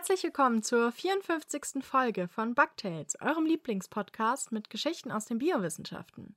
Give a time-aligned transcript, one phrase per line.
[0.00, 1.84] Herzlich willkommen zur 54.
[1.84, 6.36] Folge von Bugtails, eurem Lieblingspodcast mit Geschichten aus den Biowissenschaften.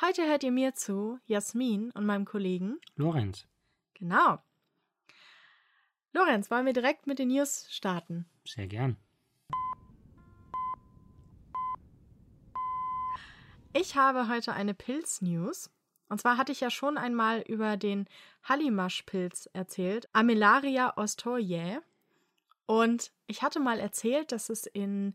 [0.00, 3.46] Heute hört ihr mir zu, Jasmin und meinem Kollegen Lorenz.
[3.92, 4.42] Genau.
[6.14, 8.24] Lorenz, wollen wir direkt mit den News starten?
[8.46, 8.96] Sehr gern.
[13.74, 15.70] Ich habe heute eine Pilz-News.
[16.08, 18.08] Und zwar hatte ich ja schon einmal über den
[18.44, 21.82] Hallimasch-Pilz erzählt, Amelaria ostoyae.
[22.66, 25.14] Und ich hatte mal erzählt, dass es in,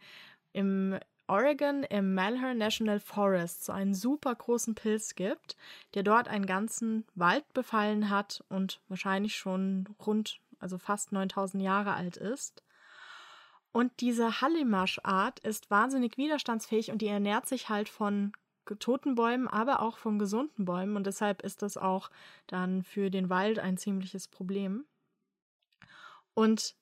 [0.53, 0.97] im
[1.27, 5.55] Oregon im Malheur National Forest so einen super großen Pilz gibt,
[5.93, 11.93] der dort einen ganzen Wald befallen hat und wahrscheinlich schon rund, also fast 9000 Jahre
[11.93, 12.63] alt ist.
[13.71, 18.33] Und diese Hallimasch-Art ist wahnsinnig widerstandsfähig und die ernährt sich halt von
[18.79, 22.09] toten Bäumen, aber auch von gesunden Bäumen und deshalb ist das auch
[22.47, 24.85] dann für den Wald ein ziemliches Problem.
[26.33, 26.75] Und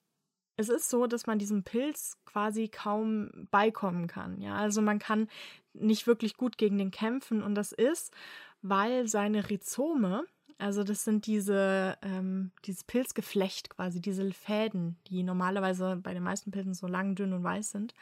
[0.59, 4.41] es ist so, dass man diesem Pilz quasi kaum beikommen kann.
[4.41, 5.29] Ja, also man kann
[5.73, 8.13] nicht wirklich gut gegen den kämpfen und das ist,
[8.61, 10.25] weil seine Rhizome,
[10.57, 16.51] also das sind diese, ähm, dieses Pilzgeflecht quasi, diese Fäden, die normalerweise bei den meisten
[16.51, 17.93] Pilzen so lang, dünn und weiß sind.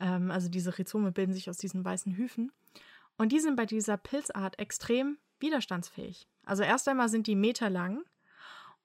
[0.00, 2.50] Ähm, also diese Rhizome bilden sich aus diesen weißen Hyphen.
[3.16, 6.26] Und die sind bei dieser Pilzart extrem widerstandsfähig.
[6.44, 8.02] Also erst einmal sind die meterlang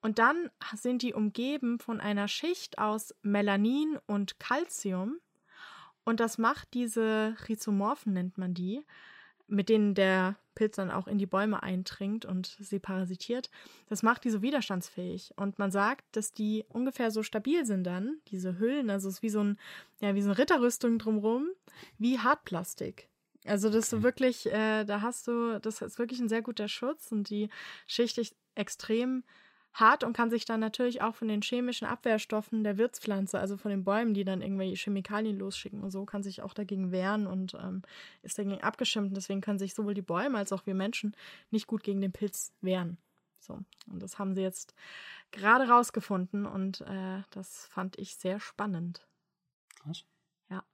[0.02, 5.18] und dann sind die umgeben von einer Schicht aus Melanin und Calcium.
[6.04, 8.84] Und das macht diese Rhizomorphen, nennt man die,
[9.46, 13.50] mit denen der Pilz dann auch in die Bäume eindringt und sie parasitiert.
[13.88, 15.32] Das macht die so widerstandsfähig.
[15.36, 18.90] Und man sagt, dass die ungefähr so stabil sind dann, diese Hüllen.
[18.90, 19.58] Also es ist wie so, ein,
[20.00, 21.48] ja, wie so eine Ritterrüstung drumrum,
[21.98, 23.08] wie Hartplastik.
[23.44, 26.68] Also das ist so wirklich, äh, da hast du, das ist wirklich ein sehr guter
[26.68, 27.48] Schutz und die
[27.86, 29.24] Schicht ist extrem
[29.72, 33.70] hart und kann sich dann natürlich auch von den chemischen Abwehrstoffen der Wirtspflanze, also von
[33.70, 37.54] den Bäumen, die dann irgendwelche Chemikalien losschicken und so, kann sich auch dagegen wehren und
[37.54, 37.82] ähm,
[38.22, 39.16] ist dagegen abgeschirmt.
[39.16, 41.14] Deswegen können sich sowohl die Bäume als auch wir Menschen
[41.50, 42.98] nicht gut gegen den Pilz wehren.
[43.38, 43.58] So,
[43.90, 44.74] und das haben sie jetzt
[45.30, 49.06] gerade rausgefunden und äh, das fand ich sehr spannend.
[49.84, 50.04] Was?
[50.50, 50.64] Ja.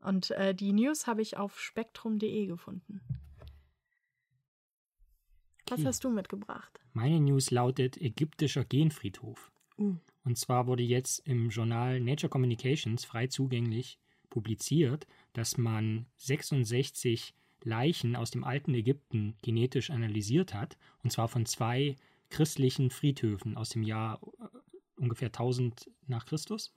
[0.00, 3.00] Und äh, die News habe ich auf spektrum.de gefunden.
[5.68, 5.86] Was Okay.
[5.88, 6.80] hast du mitgebracht?
[6.92, 9.50] Meine News lautet ägyptischer Genfriedhof.
[9.78, 9.96] Uh.
[10.24, 13.98] Und zwar wurde jetzt im Journal Nature Communications frei zugänglich
[14.30, 20.76] publiziert, dass man 66 Leichen aus dem alten Ägypten genetisch analysiert hat.
[21.02, 21.96] Und zwar von zwei
[22.30, 26.72] christlichen Friedhöfen aus dem Jahr äh, ungefähr 1000 nach Christus.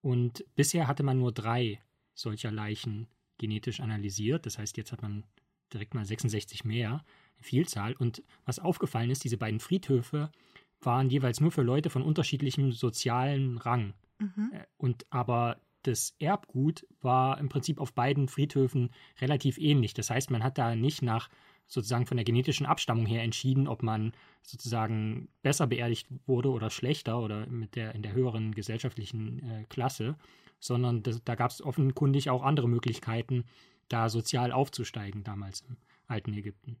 [0.00, 1.80] Und bisher hatte man nur drei
[2.14, 3.06] solcher Leichen
[3.38, 4.46] genetisch analysiert.
[4.46, 5.24] Das heißt, jetzt hat man
[5.72, 7.04] direkt mal 66 mehr,
[7.40, 7.94] Vielzahl.
[7.94, 10.30] Und was aufgefallen ist, diese beiden Friedhöfe
[10.80, 13.94] waren jeweils nur für Leute von unterschiedlichem sozialen Rang.
[14.18, 14.50] Mhm.
[14.52, 18.90] Äh, Und aber das Erbgut war im Prinzip auf beiden Friedhöfen
[19.20, 19.94] relativ ähnlich.
[19.94, 21.28] Das heißt, man hat da nicht nach
[21.66, 24.12] sozusagen von der genetischen Abstammung her entschieden, ob man
[24.42, 30.16] sozusagen besser beerdigt wurde oder schlechter oder mit der in der höheren gesellschaftlichen äh, Klasse,
[30.60, 33.44] sondern das, da gab es offenkundig auch andere Möglichkeiten,
[33.88, 35.76] da sozial aufzusteigen damals im
[36.06, 36.78] alten Ägypten.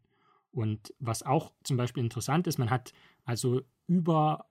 [0.50, 2.92] Und was auch zum Beispiel interessant ist, man hat
[3.24, 4.46] also über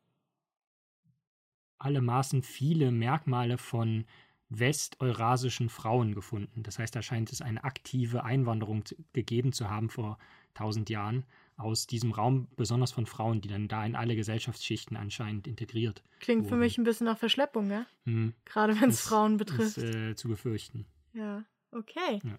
[1.79, 4.05] alle Maßen viele Merkmale von
[4.49, 6.63] westeurasischen Frauen gefunden.
[6.63, 10.17] Das heißt, da scheint es eine aktive Einwanderung gegeben zu haben vor
[10.53, 11.25] tausend Jahren
[11.57, 16.03] aus diesem Raum, besonders von Frauen, die dann da in alle Gesellschaftsschichten anscheinend integriert.
[16.19, 16.59] Klingt für wurden.
[16.59, 17.85] mich ein bisschen nach Verschleppung, ja?
[18.05, 19.77] Hm, Gerade wenn es Frauen betrifft.
[19.77, 20.85] Ist äh, zu befürchten.
[21.13, 22.19] ja, okay.
[22.23, 22.37] Ja.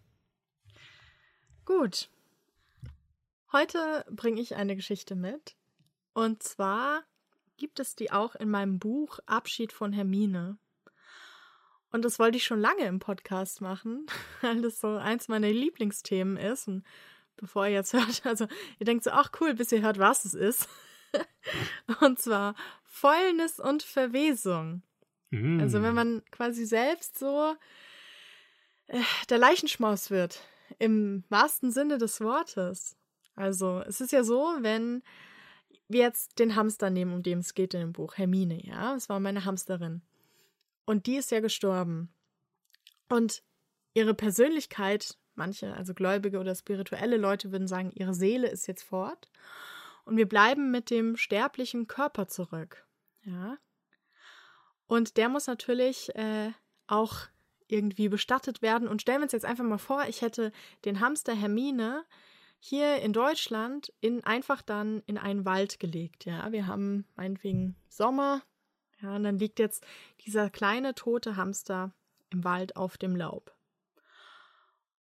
[1.69, 2.09] Gut.
[3.53, 5.55] Heute bringe ich eine Geschichte mit.
[6.15, 7.05] Und zwar
[7.59, 10.57] gibt es die auch in meinem Buch Abschied von Hermine.
[11.93, 14.07] Und das wollte ich schon lange im Podcast machen,
[14.41, 16.69] weil das so eins meiner Lieblingsthemen ist.
[16.69, 16.87] Und
[17.37, 18.49] bevor ihr jetzt hört, also
[18.79, 20.71] ihr denkt so, ach cool, bis ihr hört, was es ist.
[22.01, 22.55] Und zwar
[22.87, 24.81] Fäulnis und Verwesung.
[25.33, 25.61] Hm.
[25.61, 27.55] Also wenn man quasi selbst so
[28.87, 30.41] äh, der Leichenschmaus wird,
[30.79, 32.97] im wahrsten Sinne des Wortes.
[33.35, 35.03] Also es ist ja so, wenn
[35.89, 39.09] wir jetzt den Hamster nehmen, um den es geht in dem Buch, Hermine, ja, es
[39.09, 40.03] war meine Hamsterin.
[40.85, 42.13] Und die ist ja gestorben.
[43.09, 43.43] Und
[43.95, 49.31] ihre Persönlichkeit, manche, also Gläubige oder spirituelle Leute würden sagen, ihre Seele ist jetzt fort.
[50.05, 52.87] Und wir bleiben mit dem sterblichen Körper zurück.
[53.23, 53.59] Ja.
[54.87, 56.53] Und der muss natürlich äh,
[56.87, 57.29] auch
[57.69, 58.89] irgendwie bestattet werden.
[58.89, 60.53] Und stellen wir uns jetzt einfach mal vor, ich hätte
[60.85, 62.05] den Hamster Hermine
[62.59, 66.25] hier in Deutschland in einfach dann in einen Wald gelegt.
[66.25, 68.43] Ja, wir haben meinetwegen Sommer,
[69.01, 69.87] Ja, und dann liegt jetzt
[70.27, 71.93] dieser kleine tote Hamster
[72.31, 73.55] im Wald auf dem Laub.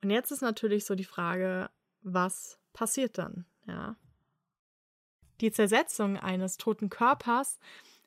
[0.03, 1.71] Und jetzt ist natürlich so die Frage,
[2.03, 3.44] was passiert dann?
[3.67, 3.97] Ja.
[5.41, 7.59] Die Zersetzung eines toten Körpers,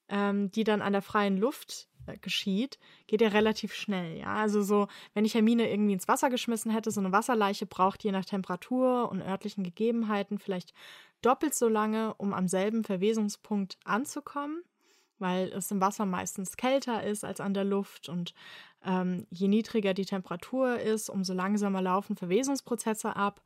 [0.08, 4.18] ähm, die dann an der freien Luft geschieht, geht ja relativ schnell.
[4.18, 8.04] Ja, also so, wenn ich Hermine irgendwie ins Wasser geschmissen hätte, so eine Wasserleiche braucht
[8.04, 10.74] je nach Temperatur und örtlichen Gegebenheiten vielleicht
[11.22, 14.64] doppelt so lange, um am selben Verwesungspunkt anzukommen,
[15.20, 18.34] weil es im Wasser meistens kälter ist als an der Luft und
[18.84, 23.42] ähm, je niedriger die Temperatur ist, umso langsamer laufen Verwesungsprozesse ab.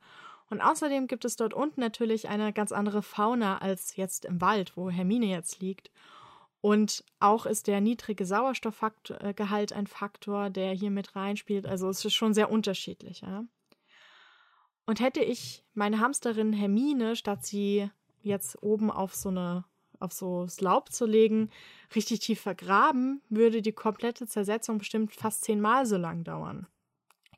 [0.48, 4.76] Und außerdem gibt es dort unten natürlich eine ganz andere Fauna als jetzt im Wald,
[4.76, 5.90] wo Hermine jetzt liegt.
[6.66, 11.64] Und auch ist der niedrige Sauerstoffgehalt ein Faktor, der hier mit reinspielt.
[11.64, 13.20] Also es ist schon sehr unterschiedlich.
[13.20, 13.44] Ja?
[14.84, 17.88] Und hätte ich meine Hamsterin Hermine, statt sie
[18.20, 19.64] jetzt oben auf so eine
[20.00, 21.50] auf so Laub zu legen,
[21.94, 26.66] richtig tief vergraben, würde die komplette Zersetzung bestimmt fast zehnmal so lang dauern.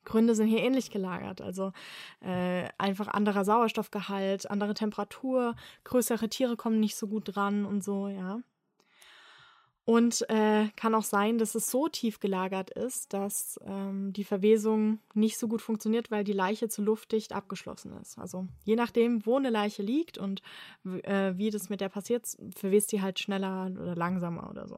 [0.06, 1.72] Gründe sind hier ähnlich gelagert, also
[2.20, 5.54] äh, einfach anderer Sauerstoffgehalt, andere Temperatur,
[5.84, 8.40] größere Tiere kommen nicht so gut dran und so, ja.
[9.88, 14.99] Und äh, kann auch sein, dass es so tief gelagert ist, dass ähm, die Verwesung
[15.14, 18.19] nicht so gut funktioniert, weil die Leiche zu luftdicht abgeschlossen ist.
[18.19, 20.43] Also je nachdem, wo eine Leiche liegt und
[20.85, 24.76] äh, wie das mit der passiert, verwest die halt schneller oder langsamer oder so.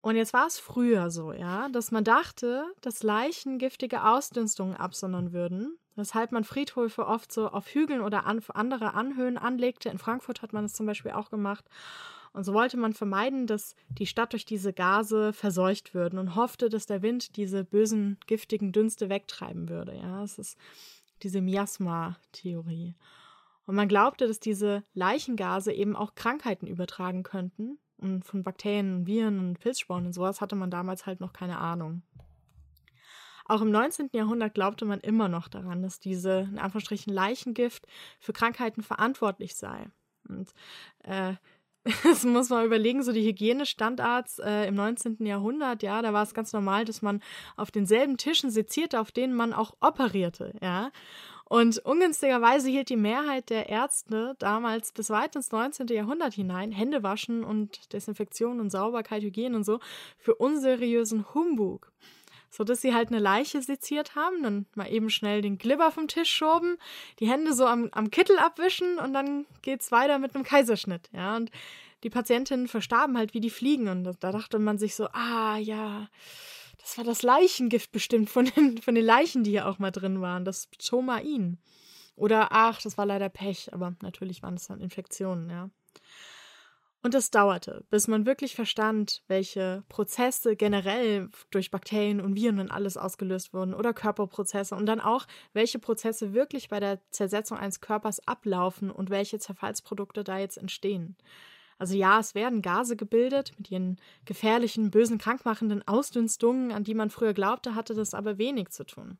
[0.00, 5.32] Und jetzt war es früher so, ja, dass man dachte, dass Leichen giftige Ausdünstungen absondern
[5.32, 9.88] würden, weshalb man Friedhöfe oft so auf Hügeln oder an, andere Anhöhen anlegte.
[9.88, 11.64] In Frankfurt hat man es zum Beispiel auch gemacht.
[12.34, 16.68] Und so wollte man vermeiden, dass die Stadt durch diese Gase verseucht würden und hoffte,
[16.68, 19.94] dass der Wind diese bösen, giftigen Dünste wegtreiben würde.
[19.94, 20.58] Ja, es ist
[21.22, 22.96] diese Miasma-Theorie.
[23.66, 27.78] Und man glaubte, dass diese Leichengase eben auch Krankheiten übertragen könnten.
[27.98, 32.02] Und von Bakterien, Viren und Pilzsporen und sowas hatte man damals halt noch keine Ahnung.
[33.46, 34.10] Auch im 19.
[34.12, 37.86] Jahrhundert glaubte man immer noch daran, dass diese, in Anführungsstrichen, Leichengift
[38.18, 39.86] für Krankheiten verantwortlich sei.
[40.28, 40.52] Und
[41.04, 41.34] äh,
[42.04, 45.18] das muss man überlegen, so die Hygienestandards äh, im 19.
[45.26, 47.22] Jahrhundert, ja, da war es ganz normal, dass man
[47.56, 50.90] auf denselben Tischen sezierte, auf denen man auch operierte, ja.
[51.46, 55.88] Und ungünstigerweise hielt die Mehrheit der Ärzte damals bis weit ins 19.
[55.88, 59.78] Jahrhundert hinein Hände waschen und Desinfektion und Sauberkeit, Hygiene und so
[60.16, 61.92] für unseriösen Humbug
[62.54, 66.06] so dass sie halt eine Leiche seziert haben, dann mal eben schnell den Glibber vom
[66.06, 66.76] Tisch schoben,
[67.18, 71.36] die Hände so am, am Kittel abwischen und dann geht's weiter mit einem Kaiserschnitt, ja,
[71.36, 71.50] und
[72.04, 76.08] die Patientinnen verstarben halt wie die Fliegen und da dachte man sich so, ah, ja,
[76.78, 80.20] das war das Leichengift bestimmt von den, von den Leichen, die hier auch mal drin
[80.20, 81.58] waren, das Ptomain.
[82.14, 85.70] Oder, ach, das war leider Pech, aber natürlich waren es dann Infektionen, ja.
[87.04, 92.70] Und es dauerte, bis man wirklich verstand, welche Prozesse generell durch Bakterien und Viren und
[92.70, 97.82] alles ausgelöst wurden oder Körperprozesse und dann auch, welche Prozesse wirklich bei der Zersetzung eines
[97.82, 101.14] Körpers ablaufen und welche Zerfallsprodukte da jetzt entstehen.
[101.76, 107.10] Also ja, es werden Gase gebildet mit ihren gefährlichen, bösen, krankmachenden Ausdünstungen, an die man
[107.10, 109.18] früher glaubte, hatte das aber wenig zu tun.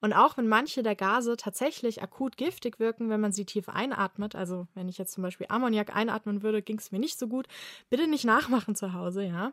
[0.00, 4.36] Und auch wenn manche der Gase tatsächlich akut giftig wirken, wenn man sie tief einatmet,
[4.36, 7.46] also wenn ich jetzt zum Beispiel Ammoniak einatmen würde, ging es mir nicht so gut,
[7.90, 9.52] bitte nicht nachmachen zu Hause, ja.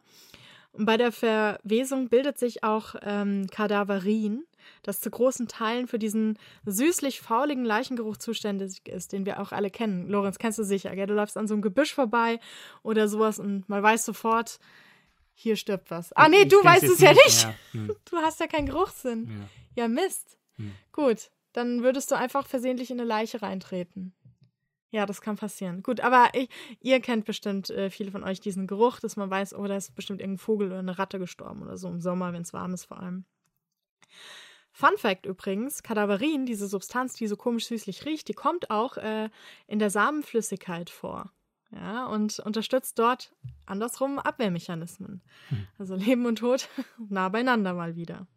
[0.77, 4.43] Und bei der Verwesung bildet sich auch ähm, Kadaverin,
[4.83, 9.69] das zu großen Teilen für diesen süßlich fauligen Leichengeruch zuständig ist, den wir auch alle
[9.69, 10.09] kennen.
[10.09, 11.07] Lorenz, kennst du sicher, gell?
[11.07, 12.39] Du läufst an so einem Gebüsch vorbei
[12.83, 14.59] oder sowas und man weiß sofort,
[15.35, 16.11] hier stirbt was.
[16.13, 17.43] Ah, nee, du weißt es ja nicht.
[17.43, 17.53] Ja.
[17.71, 17.95] Hm.
[18.09, 19.47] Du hast ja keinen Geruchssinn.
[19.75, 20.37] Ja, ja Mist.
[20.55, 20.73] Hm.
[20.91, 24.13] Gut, dann würdest du einfach versehentlich in eine Leiche reintreten.
[24.91, 25.83] Ja, das kann passieren.
[25.83, 26.49] Gut, aber ich,
[26.79, 29.93] ihr kennt bestimmt äh, viele von euch diesen Geruch, dass man weiß, oh, da ist
[29.93, 32.85] bestimmt irgendein Vogel oder eine Ratte gestorben oder so im Sommer, wenn es warm ist
[32.85, 33.25] vor allem.
[34.71, 39.29] Fun Fact übrigens, Kadaverin, diese Substanz, die so komisch süßlich riecht, die kommt auch äh,
[39.67, 41.31] in der Samenflüssigkeit vor.
[41.75, 43.33] Ja, und unterstützt dort
[43.65, 45.21] andersrum Abwehrmechanismen.
[45.49, 45.67] Hm.
[45.77, 46.69] Also Leben und Tod
[47.09, 48.27] nah beieinander mal wieder.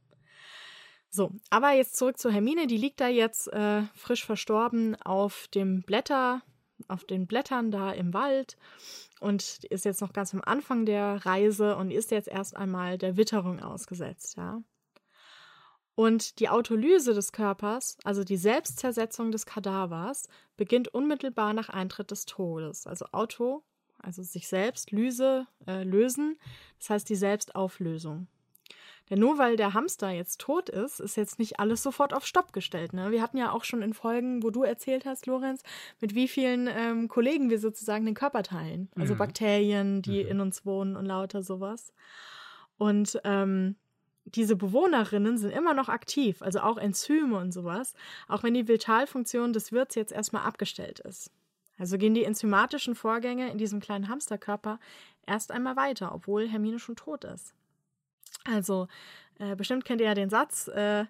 [1.11, 2.67] So, aber jetzt zurück zu Hermine.
[2.67, 6.43] Die liegt da jetzt äh, frisch verstorben auf dem Blätter,
[6.89, 8.57] auf den Blättern da im Wald
[9.21, 13.17] und ist jetzt noch ganz am Anfang der Reise und ist jetzt erst einmal der
[13.17, 14.63] Witterung ausgesetzt, ja.
[15.99, 22.25] Und die Autolyse des Körpers, also die Selbstzersetzung des Kadavers, beginnt unmittelbar nach Eintritt des
[22.25, 22.87] Todes.
[22.87, 23.65] Also Auto,
[24.01, 26.39] also sich selbst, Lyse, äh, lösen,
[26.79, 28.29] das heißt die Selbstauflösung.
[29.11, 32.53] Denn nur weil der Hamster jetzt tot ist, ist jetzt nicht alles sofort auf Stopp
[32.53, 32.93] gestellt.
[32.93, 33.11] Ne?
[33.11, 35.65] Wir hatten ja auch schon in Folgen, wo du erzählt hast, Lorenz,
[36.01, 38.89] mit wie vielen ähm, Kollegen wir sozusagen den Körper teilen.
[38.95, 39.19] Also mhm.
[39.19, 40.31] Bakterien, die mhm.
[40.31, 41.93] in uns wohnen und lauter sowas.
[42.77, 43.75] Und ähm,
[44.35, 47.95] diese Bewohnerinnen sind immer noch aktiv, also auch Enzyme und sowas,
[48.29, 51.31] auch wenn die Vitalfunktion des Wirts jetzt erstmal abgestellt ist.
[51.79, 54.81] Also gehen die enzymatischen Vorgänge in diesem kleinen Hamsterkörper
[55.27, 57.55] erst einmal weiter, obwohl Hermine schon tot ist.
[58.45, 58.89] Also,
[59.39, 61.05] äh, bestimmt kennt ihr ja den Satz, äh,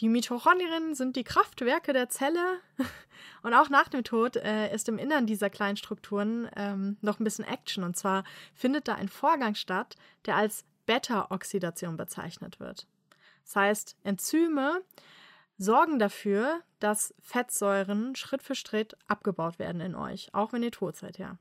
[0.00, 2.60] die Mitochondrien sind die Kraftwerke der Zelle.
[3.42, 7.24] Und auch nach dem Tod äh, ist im Innern dieser kleinen Strukturen ähm, noch ein
[7.24, 7.84] bisschen Action.
[7.84, 8.24] Und zwar
[8.54, 12.88] findet da ein Vorgang statt, der als Beta-Oxidation bezeichnet wird.
[13.44, 14.82] Das heißt, Enzyme
[15.56, 20.96] sorgen dafür, dass Fettsäuren Schritt für Schritt abgebaut werden in euch, auch wenn ihr tot
[20.96, 21.38] seid, ja.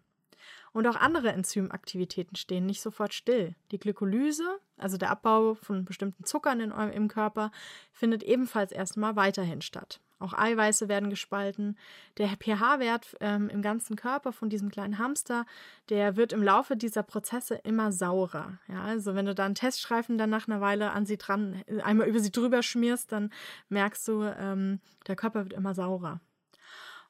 [0.71, 3.55] Und auch andere Enzymaktivitäten stehen nicht sofort still.
[3.71, 7.51] Die Glykolyse, also der Abbau von bestimmten Zuckern in eurem, im Körper,
[7.91, 9.99] findet ebenfalls erstmal weiterhin statt.
[10.19, 11.77] Auch Eiweiße werden gespalten.
[12.17, 15.45] Der pH-Wert ähm, im ganzen Körper von diesem kleinen Hamster,
[15.89, 18.59] der wird im Laufe dieser Prozesse immer saurer.
[18.67, 22.07] Ja, also wenn du da einen Teststreifen dann nach einer Weile an sie dran, einmal
[22.07, 23.31] über sie drüber schmierst, dann
[23.69, 26.19] merkst du, ähm, der Körper wird immer saurer.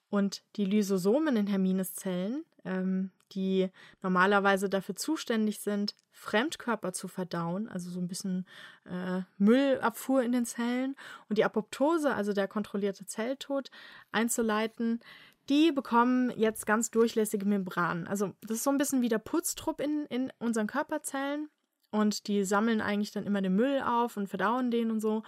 [0.10, 3.70] Und die Lysosomen in Hermines Zellen, ähm, die
[4.02, 8.46] normalerweise dafür zuständig sind, Fremdkörper zu verdauen, also so ein bisschen
[8.86, 10.96] äh, Müllabfuhr in den Zellen
[11.30, 13.70] und die Apoptose, also der kontrollierte Zelltod,
[14.12, 15.00] einzuleiten,
[15.48, 18.08] die bekommen jetzt ganz durchlässige Membranen.
[18.08, 21.50] Also das ist so ein bisschen wie der Putztrupp in, in unseren Körperzellen
[21.92, 25.24] und die sammeln eigentlich dann immer den Müll auf und verdauen den und so.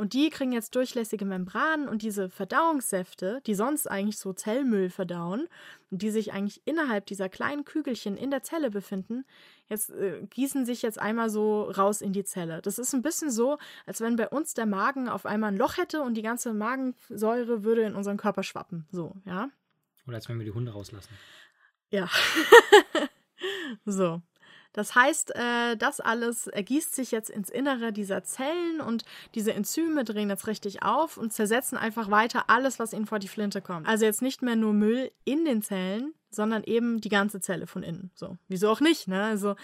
[0.00, 5.46] Und die kriegen jetzt durchlässige Membranen und diese Verdauungssäfte, die sonst eigentlich so Zellmüll verdauen
[5.90, 9.26] und die sich eigentlich innerhalb dieser kleinen Kügelchen in der Zelle befinden,
[9.68, 12.62] jetzt äh, gießen sich jetzt einmal so raus in die Zelle.
[12.62, 15.76] Das ist ein bisschen so, als wenn bei uns der Magen auf einmal ein Loch
[15.76, 18.86] hätte und die ganze Magensäure würde in unseren Körper schwappen.
[18.90, 19.50] So, ja.
[20.06, 21.12] Oder als wenn wir die Hunde rauslassen.
[21.90, 22.08] Ja.
[23.84, 24.22] so.
[24.72, 30.04] Das heißt, äh, das alles ergießt sich jetzt ins Innere dieser Zellen und diese Enzyme
[30.04, 33.88] drehen jetzt richtig auf und zersetzen einfach weiter alles, was ihnen vor die Flinte kommt.
[33.88, 37.82] Also jetzt nicht mehr nur Müll in den Zellen, sondern eben die ganze Zelle von
[37.82, 38.10] innen.
[38.14, 39.24] So, wieso auch nicht, ne?
[39.24, 39.56] Also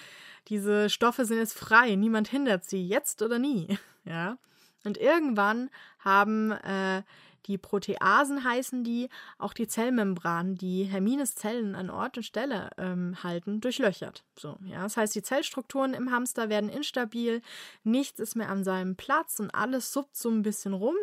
[0.48, 4.38] diese Stoffe sind jetzt frei, niemand hindert sie, jetzt oder nie, ja.
[4.84, 7.02] Und irgendwann haben äh,
[7.46, 13.22] die Proteasen heißen die, auch die Zellmembranen, die Hermines Zellen an Ort und Stelle ähm,
[13.22, 14.24] halten, durchlöchert.
[14.38, 14.82] So, ja.
[14.82, 17.42] Das heißt, die Zellstrukturen im Hamster werden instabil,
[17.84, 20.96] nichts ist mehr an seinem Platz und alles suppt so ein bisschen rum.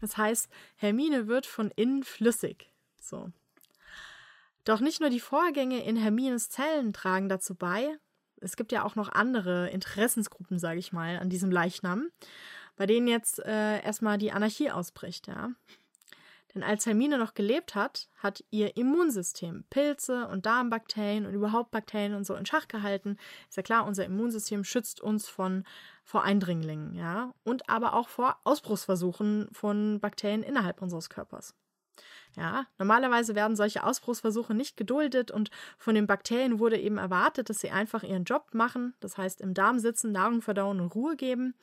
[0.00, 2.70] Das heißt, Hermine wird von innen flüssig.
[2.98, 3.30] So.
[4.64, 7.98] Doch nicht nur die Vorgänge in Hermines Zellen tragen dazu bei,
[8.40, 12.08] es gibt ja auch noch andere Interessensgruppen, sage ich mal, an diesem Leichnam,
[12.76, 15.50] bei denen jetzt äh, erstmal die Anarchie ausbricht, ja.
[16.54, 22.14] Denn als Hermine noch gelebt hat, hat ihr Immunsystem Pilze und Darmbakterien und überhaupt Bakterien
[22.14, 23.16] und so in Schach gehalten.
[23.48, 25.64] Ist ja klar, unser Immunsystem schützt uns von
[26.04, 31.54] vor Eindringlingen, ja, und aber auch vor Ausbruchsversuchen von Bakterien innerhalb unseres Körpers.
[32.36, 37.60] Ja, normalerweise werden solche Ausbruchsversuche nicht geduldet und von den Bakterien wurde eben erwartet, dass
[37.60, 41.54] sie einfach ihren Job machen, das heißt im Darm sitzen, Nahrung verdauen und Ruhe geben.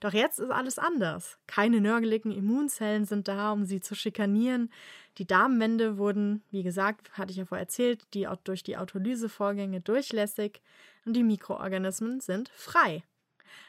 [0.00, 1.38] Doch jetzt ist alles anders.
[1.46, 4.72] Keine nörgeligen Immunzellen sind da, um sie zu schikanieren.
[5.18, 10.62] Die Darmwände wurden, wie gesagt, hatte ich ja vorher erzählt, die, durch die Autolysevorgänge durchlässig
[11.04, 13.04] und die Mikroorganismen sind frei.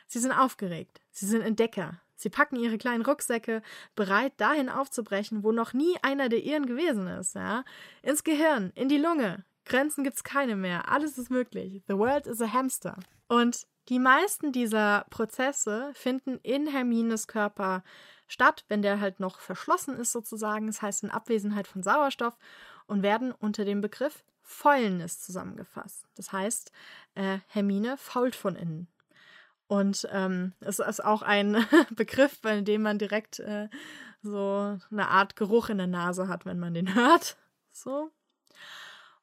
[0.08, 3.62] Sie sind aufgeregt, sie sind Entdecker, sie packen ihre kleinen Rucksäcke,
[3.96, 7.64] bereit dahin aufzubrechen, wo noch nie einer der ihren gewesen ist, ja?
[8.04, 9.44] Ins Gehirn, in die Lunge.
[9.66, 11.82] Grenzen gibt's keine mehr, alles ist möglich.
[11.88, 12.98] The world is a hamster.
[13.28, 17.84] Und die meisten dieser Prozesse finden in Hermines Körper
[18.26, 22.38] statt, wenn der halt noch verschlossen ist sozusagen, das heißt in Abwesenheit von Sauerstoff
[22.88, 26.06] und werden unter dem Begriff Fäulnis zusammengefasst.
[26.16, 26.72] Das heißt,
[27.16, 28.88] äh, Hermine fault von innen.
[29.68, 33.68] Und ähm, es ist auch ein Begriff, bei dem man direkt äh,
[34.22, 37.36] so eine Art Geruch in der Nase hat, wenn man den hört.
[37.74, 38.10] So.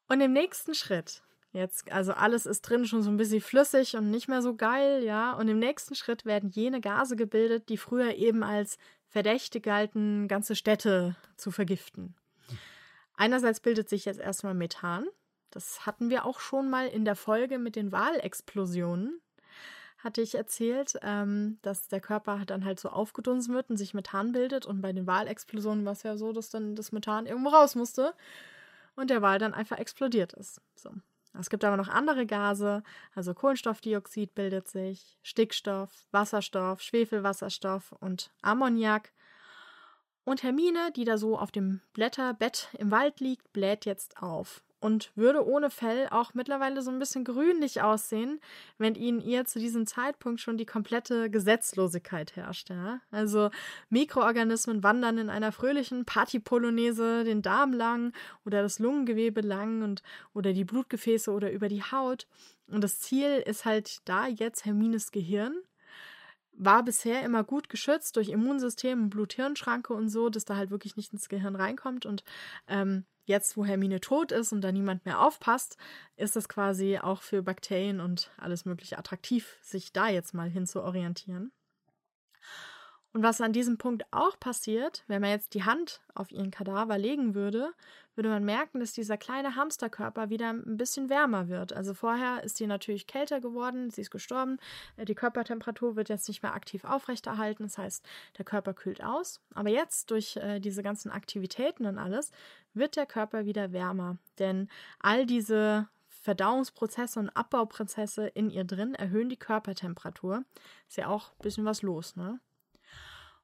[0.07, 4.11] Und im nächsten Schritt Jetzt, also alles ist drin schon so ein bisschen flüssig und
[4.11, 5.33] nicht mehr so geil, ja.
[5.33, 8.77] Und im nächsten Schritt werden jene Gase gebildet, die früher eben als
[9.07, 12.13] verdächtig galten, ganze Städte zu vergiften.
[13.15, 15.07] Einerseits bildet sich jetzt erstmal Methan.
[15.49, 19.19] Das hatten wir auch schon mal in der Folge mit den Wahlexplosionen.
[19.97, 24.31] Hatte ich erzählt, ähm, dass der Körper dann halt so aufgedunsen wird und sich Methan
[24.31, 24.67] bildet.
[24.67, 28.13] Und bei den Wahlexplosionen war es ja so, dass dann das Methan irgendwo raus musste
[28.95, 30.61] und der Wal dann einfach explodiert ist.
[30.75, 30.91] So.
[31.37, 32.83] Es gibt aber noch andere Gase,
[33.13, 39.13] also Kohlenstoffdioxid bildet sich, Stickstoff, Wasserstoff, Schwefelwasserstoff und Ammoniak.
[40.23, 45.11] Und Hermine, die da so auf dem Blätterbett im Wald liegt, bläht jetzt auf und
[45.15, 48.39] würde ohne Fell auch mittlerweile so ein bisschen grünlich aussehen,
[48.77, 52.69] wenn in ihr zu diesem Zeitpunkt schon die komplette Gesetzlosigkeit herrscht.
[52.69, 53.01] Ja?
[53.11, 53.49] Also
[53.89, 58.13] Mikroorganismen wandern in einer fröhlichen Partypolonaise den Darm lang
[58.45, 60.01] oder das Lungengewebe lang und
[60.33, 62.27] oder die Blutgefäße oder über die Haut.
[62.67, 65.55] Und das Ziel ist halt da jetzt Hermines Gehirn
[66.59, 71.13] war bisher immer gut geschützt durch Immunsystem, Blut-Hirn-Schranke und so, dass da halt wirklich nicht
[71.13, 72.05] ins Gehirn reinkommt.
[72.05, 72.25] Und
[72.67, 75.77] ähm, jetzt, wo Hermine tot ist und da niemand mehr aufpasst,
[76.17, 80.67] ist es quasi auch für Bakterien und alles Mögliche attraktiv, sich da jetzt mal hin
[80.67, 81.53] zu orientieren.
[83.11, 86.97] Und was an diesem Punkt auch passiert, wenn man jetzt die Hand auf ihren Kadaver
[86.99, 87.71] legen würde,
[88.13, 91.73] würde man merken, dass dieser kleine Hamsterkörper wieder ein bisschen wärmer wird.
[91.73, 94.57] Also vorher ist die natürlich kälter geworden, sie ist gestorben,
[94.97, 98.05] äh, die Körpertemperatur wird jetzt nicht mehr aktiv aufrechterhalten, das heißt,
[98.37, 99.41] der Körper kühlt aus.
[99.55, 102.31] Aber jetzt durch äh, diese ganzen Aktivitäten und alles
[102.73, 105.87] wird der Körper wieder wärmer, denn all diese
[106.21, 110.43] Verdauungsprozesse und Abbauprozesse in ihr drin erhöhen die Körpertemperatur.
[110.87, 112.39] Ist ja auch ein bisschen was los, ne?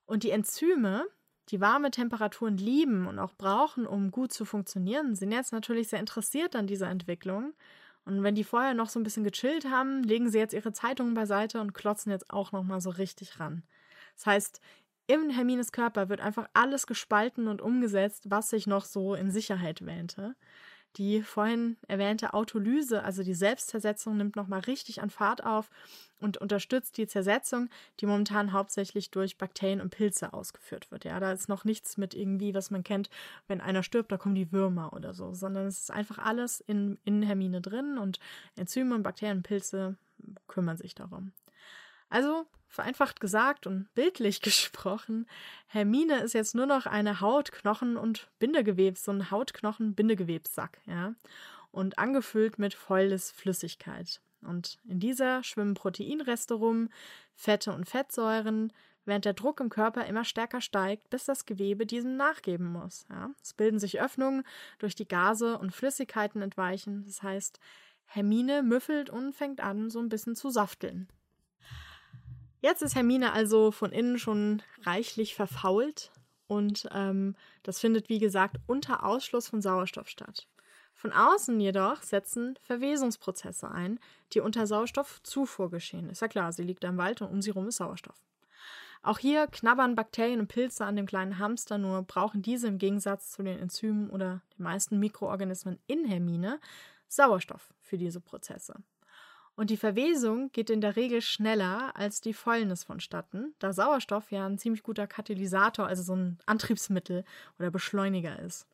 [0.05, 1.05] Und die Enzyme,
[1.49, 5.99] die warme Temperaturen lieben und auch brauchen, um gut zu funktionieren, sind jetzt natürlich sehr
[5.99, 7.53] interessiert an dieser Entwicklung.
[8.05, 11.15] Und wenn die vorher noch so ein bisschen gechillt haben, legen sie jetzt ihre Zeitungen
[11.15, 13.63] beiseite und klotzen jetzt auch noch mal so richtig ran.
[14.15, 14.61] Das heißt,
[15.07, 19.85] im Hermines Körper wird einfach alles gespalten und umgesetzt, was sich noch so in Sicherheit
[19.85, 20.35] wähnte.
[20.97, 25.69] Die vorhin erwähnte Autolyse, also die Selbstzersetzung, nimmt nochmal richtig an Fahrt auf
[26.21, 31.03] und unterstützt die Zersetzung, die momentan hauptsächlich durch Bakterien und Pilze ausgeführt wird.
[31.03, 33.09] Ja, da ist noch nichts mit irgendwie, was man kennt,
[33.47, 36.97] wenn einer stirbt, da kommen die Würmer oder so, sondern es ist einfach alles in,
[37.03, 38.19] in Hermine drin und
[38.55, 39.97] Enzyme und Bakterien und Pilze
[40.47, 41.33] kümmern sich darum.
[42.09, 45.27] Also, vereinfacht gesagt und bildlich gesprochen,
[45.67, 51.15] Hermine ist jetzt nur noch eine Haut-, Knochen- und Bindegewebs, so ein Haut-Knochen-Bindegewebssack, ja.
[51.71, 54.21] Und angefüllt mit volles Flüssigkeit.
[54.41, 56.89] Und in dieser schwimmen Proteinreste rum,
[57.33, 58.71] Fette und Fettsäuren,
[59.03, 63.05] während der Druck im Körper immer stärker steigt, bis das Gewebe diesem nachgeben muss.
[63.09, 63.31] Ja.
[63.41, 64.43] Es bilden sich Öffnungen,
[64.79, 67.03] durch die Gase und Flüssigkeiten entweichen.
[67.05, 67.59] Das heißt,
[68.05, 71.07] Hermine müffelt und fängt an, so ein bisschen zu safteln.
[72.61, 76.11] Jetzt ist Hermine also von innen schon reichlich verfault
[76.47, 80.47] und ähm, das findet, wie gesagt, unter Ausschluss von Sauerstoff statt.
[80.93, 83.99] Von außen jedoch setzen Verwesungsprozesse ein,
[84.33, 86.09] die unter Sauerstoffzufuhr geschehen.
[86.09, 88.23] Ist ja klar, sie liegt am Wald und um sie herum ist Sauerstoff.
[89.03, 93.31] Auch hier knabbern Bakterien und Pilze an dem kleinen Hamster, nur brauchen diese im Gegensatz
[93.31, 96.59] zu den Enzymen oder den meisten Mikroorganismen in Hermine
[97.07, 98.81] Sauerstoff für diese Prozesse.
[99.55, 104.45] Und die Verwesung geht in der Regel schneller als die Fäulnis vonstatten, da Sauerstoff ja
[104.45, 107.23] ein ziemlich guter Katalysator, also so ein Antriebsmittel
[107.57, 108.67] oder Beschleuniger ist.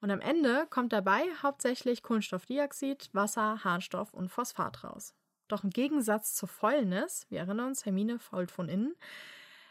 [0.00, 5.14] Und am Ende kommt dabei hauptsächlich Kohlenstoffdioxid, Wasser, Harnstoff und Phosphat raus.
[5.48, 8.94] Doch im Gegensatz zur Fäulnis, wir erinnern uns, Hermine fault von innen,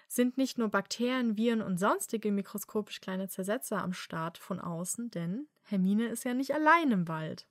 [0.09, 5.47] sind nicht nur Bakterien, Viren und sonstige mikroskopisch kleine Zersetzer am Start von außen, denn
[5.63, 7.45] Hermine ist ja nicht allein im Wald.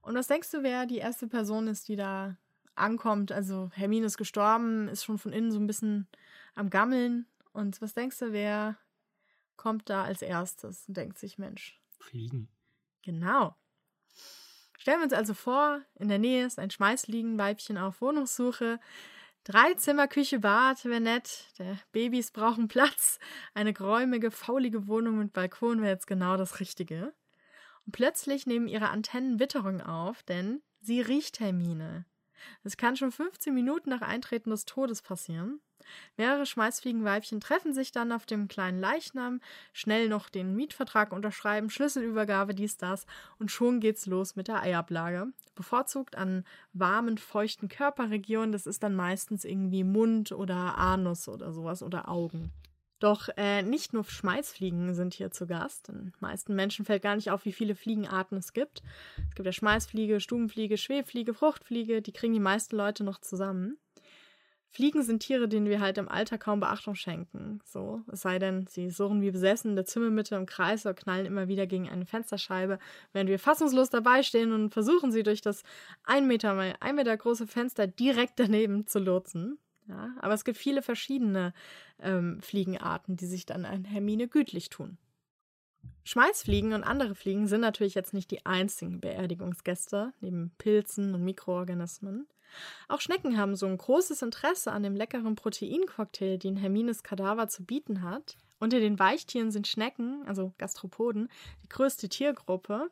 [0.00, 2.36] Und was denkst du, wer die erste Person ist, die da
[2.74, 3.32] ankommt?
[3.32, 6.08] Also Hermine ist gestorben, ist schon von innen so ein bisschen
[6.54, 7.26] am Gammeln.
[7.52, 8.76] Und was denkst du, wer
[9.56, 11.78] kommt da als erstes und denkt sich, Mensch.
[11.98, 12.48] Fliegen.
[13.02, 13.56] Genau.
[14.78, 18.78] Stellen wir uns also vor, in der Nähe ist ein Schmeißliegenweibchen auf Wohnungssuche.
[19.44, 21.46] Drei Zimmer, Küche, Bad wäre nett.
[21.58, 23.18] Der Babys brauchen Platz.
[23.54, 27.12] Eine geräumige, faulige Wohnung mit Balkon wäre jetzt genau das Richtige.
[27.90, 32.04] Plötzlich nehmen ihre Antennen Witterung auf, denn sie riecht Hermine.
[32.62, 35.60] Es kann schon 15 Minuten nach Eintreten des Todes passieren.
[36.16, 39.40] Mehrere Schmeißfliegenweibchen treffen sich dann auf dem kleinen Leichnam,
[39.72, 43.06] schnell noch den Mietvertrag unterschreiben, Schlüsselübergabe, dies, das,
[43.38, 45.28] und schon geht's los mit der Eiablage.
[45.54, 51.82] Bevorzugt an warmen, feuchten Körperregionen, das ist dann meistens irgendwie Mund oder Anus oder sowas
[51.82, 52.52] oder Augen.
[52.98, 55.88] Doch äh, nicht nur Schmeißfliegen sind hier zu Gast.
[55.88, 58.82] Den meisten Menschen fällt gar nicht auf, wie viele Fliegenarten es gibt.
[59.28, 63.78] Es gibt ja Schmeißfliege, Stubenfliege, Schwebfliege, Fruchtfliege, die kriegen die meisten Leute noch zusammen.
[64.70, 67.60] Fliegen sind Tiere, denen wir halt im Alter kaum Beachtung schenken.
[67.64, 71.24] So, es sei denn, sie surren wie besessen in der Zimmermitte im Kreis oder knallen
[71.24, 72.78] immer wieder gegen eine Fensterscheibe,
[73.12, 75.62] während wir fassungslos dabei stehen und versuchen, sie durch das
[76.04, 79.58] ein Meter ein Meter große Fenster direkt daneben zu lotsen.
[79.88, 81.54] Ja, aber es gibt viele verschiedene
[82.00, 84.98] ähm, Fliegenarten, die sich dann an Hermine gütlich tun.
[86.04, 92.26] Schmalzfliegen und andere Fliegen sind natürlich jetzt nicht die einzigen Beerdigungsgäste, neben Pilzen und Mikroorganismen.
[92.88, 97.64] Auch Schnecken haben so ein großes Interesse an dem leckeren Proteincocktail, den Hermines Kadaver zu
[97.64, 98.36] bieten hat.
[98.58, 101.28] Unter den Weichtieren sind Schnecken, also Gastropoden,
[101.62, 102.90] die größte Tiergruppe.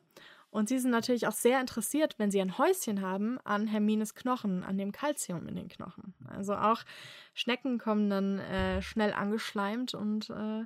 [0.57, 4.63] Und sie sind natürlich auch sehr interessiert, wenn sie ein Häuschen haben, an Hermines Knochen,
[4.63, 6.15] an dem Kalzium in den Knochen.
[6.27, 6.81] Also auch
[7.35, 10.65] Schnecken kommen dann äh, schnell angeschleimt und äh,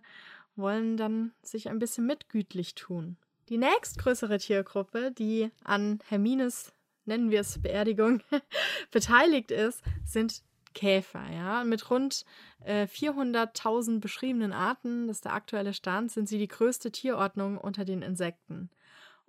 [0.55, 3.17] wollen dann sich ein bisschen mitgütlich tun.
[3.49, 6.71] Die nächstgrößere Tiergruppe, die an Hermines,
[7.03, 8.21] nennen wir es Beerdigung,
[8.91, 10.41] beteiligt ist, sind
[10.73, 11.29] Käfer.
[11.29, 11.65] Ja?
[11.65, 12.23] Mit rund
[12.63, 17.83] äh, 400.000 beschriebenen Arten, das ist der aktuelle Stand, sind sie die größte Tierordnung unter
[17.83, 18.69] den Insekten.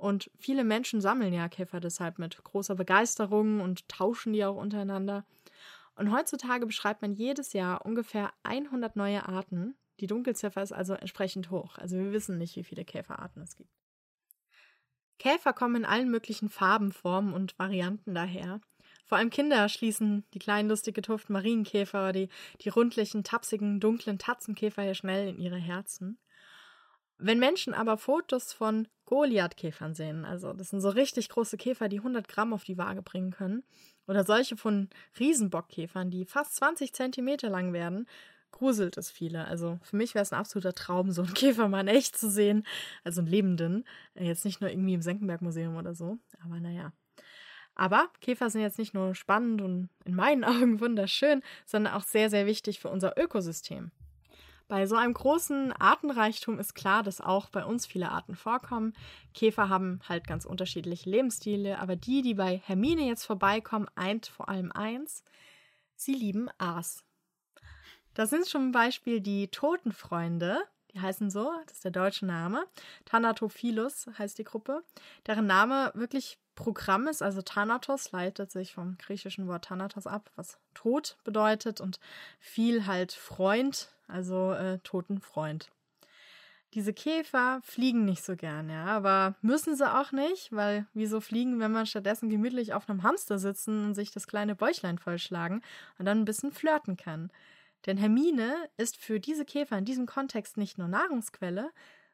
[0.03, 5.25] Und viele Menschen sammeln ja Käfer deshalb mit großer Begeisterung und tauschen die auch untereinander.
[5.95, 11.51] Und heutzutage beschreibt man jedes Jahr ungefähr 100 neue Arten die Dunkelziffer ist also entsprechend
[11.51, 11.79] hoch.
[11.79, 13.71] Also wir wissen nicht, wie viele Käferarten es gibt.
[15.19, 18.61] Käfer kommen in allen möglichen Farben, Formen und Varianten daher.
[19.05, 22.29] Vor allem Kinder schließen die kleinen, lustig getupften Marienkäfer die,
[22.62, 26.19] die rundlichen, tapsigen, dunklen Tatzenkäfer hier schnell in ihre Herzen.
[27.25, 31.99] Wenn Menschen aber Fotos von Goliathkäfern sehen, also das sind so richtig große Käfer, die
[31.99, 33.63] 100 Gramm auf die Waage bringen können,
[34.09, 34.89] oder solche von
[35.21, 38.09] Riesenbockkäfern, die fast 20 Zentimeter lang werden,
[38.51, 39.45] gruselt es viele.
[39.47, 42.67] Also für mich wäre es ein absoluter Traum, so einen Käfermann echt zu sehen.
[43.05, 43.85] Also einen lebenden.
[44.15, 46.19] Äh, jetzt nicht nur irgendwie im Senckenberg-Museum oder so.
[46.45, 46.93] Aber naja.
[47.77, 52.31] Aber Käfer sind jetzt nicht nur spannend und in meinen Augen wunderschön, sondern auch sehr,
[52.31, 53.93] sehr wichtig für unser Ökosystem.
[54.73, 58.95] Bei so einem großen Artenreichtum ist klar, dass auch bei uns viele Arten vorkommen.
[59.35, 64.49] Käfer haben halt ganz unterschiedliche Lebensstile, aber die, die bei Hermine jetzt vorbeikommen, eint vor
[64.49, 65.25] allem eins.
[65.95, 67.05] Sie lieben Aas.
[68.15, 70.57] Das sind zum Beispiel die Totenfreunde.
[70.95, 72.65] Die heißen so, das ist der deutsche Name.
[73.05, 74.83] Thanatophilus heißt die Gruppe,
[75.27, 77.23] deren Name wirklich Programm ist.
[77.23, 81.99] Also Thanatos leitet sich vom griechischen Wort Thanatos ab, was Tod bedeutet und
[82.41, 85.70] viel halt Freund, also äh, Totenfreund.
[86.75, 91.61] Diese Käfer fliegen nicht so gern, ja, aber müssen sie auch nicht, weil wieso fliegen,
[91.61, 95.62] wenn man stattdessen gemütlich auf einem Hamster sitzen und sich das kleine Bäuchlein vollschlagen
[95.98, 97.31] und dann ein bisschen flirten kann.
[97.85, 101.70] Denn Hermine ist für diese Käfer in diesem Kontext nicht nur Nahrungsquelle,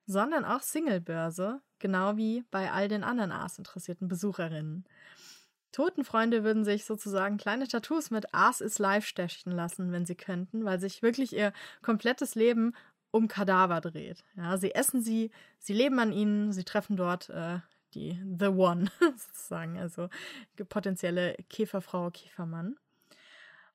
[0.06, 4.84] sondern auch Singlebörse, genau wie bei all den anderen Aas interessierten Besucherinnen.
[5.72, 10.64] Totenfreunde würden sich sozusagen kleine Tattoos mit Aas is Life stechen lassen, wenn sie könnten,
[10.64, 11.52] weil sich wirklich ihr
[11.82, 12.74] komplettes Leben
[13.10, 14.24] um Kadaver dreht.
[14.36, 17.58] Ja, sie essen sie, sie leben an ihnen, sie treffen dort äh,
[17.94, 20.08] die The One sozusagen, also
[20.68, 22.76] potenzielle Käferfrau, Käfermann.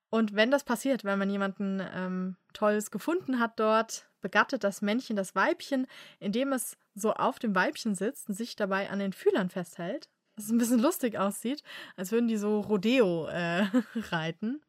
[0.10, 5.16] Und wenn das passiert, wenn man jemanden ähm, Tolles gefunden hat dort, begattet das Männchen
[5.16, 5.88] das Weibchen,
[6.20, 10.10] indem es so auf dem Weibchen sitzt und sich dabei an den Fühlern festhält.
[10.36, 11.64] Was ein bisschen lustig aussieht,
[11.96, 13.66] als würden die so Rodeo äh,
[14.12, 14.62] reiten.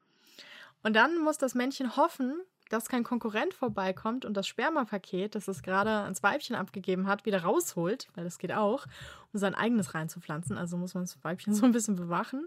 [0.82, 5.62] Und dann muss das Männchen hoffen, dass kein Konkurrent vorbeikommt und das Spermapaket, das es
[5.62, 8.86] gerade ans Weibchen abgegeben hat, wieder rausholt, weil das geht auch,
[9.32, 10.56] um sein eigenes reinzupflanzen.
[10.56, 12.46] Also muss man das Weibchen so ein bisschen bewachen.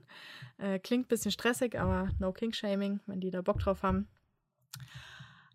[0.57, 4.07] Äh, klingt ein bisschen stressig, aber no King-Shaming, wenn die da Bock drauf haben.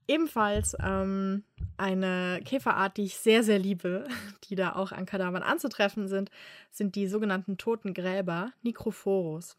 [0.08, 1.44] Ebenfalls ähm,
[1.76, 4.06] eine Käferart, die ich sehr, sehr liebe,
[4.48, 6.30] die da auch an Kadavern anzutreffen sind,
[6.70, 9.56] sind die sogenannten toten Gräber, Necrophoros.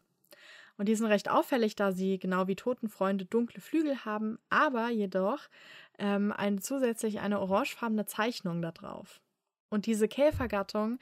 [0.76, 5.38] Und die sind recht auffällig, da sie genau wie Totenfreunde dunkle Flügel haben, aber jedoch
[5.98, 9.20] ähm, eine zusätzlich eine orangefarbene Zeichnung da drauf.
[9.68, 10.98] Und diese Käfergattung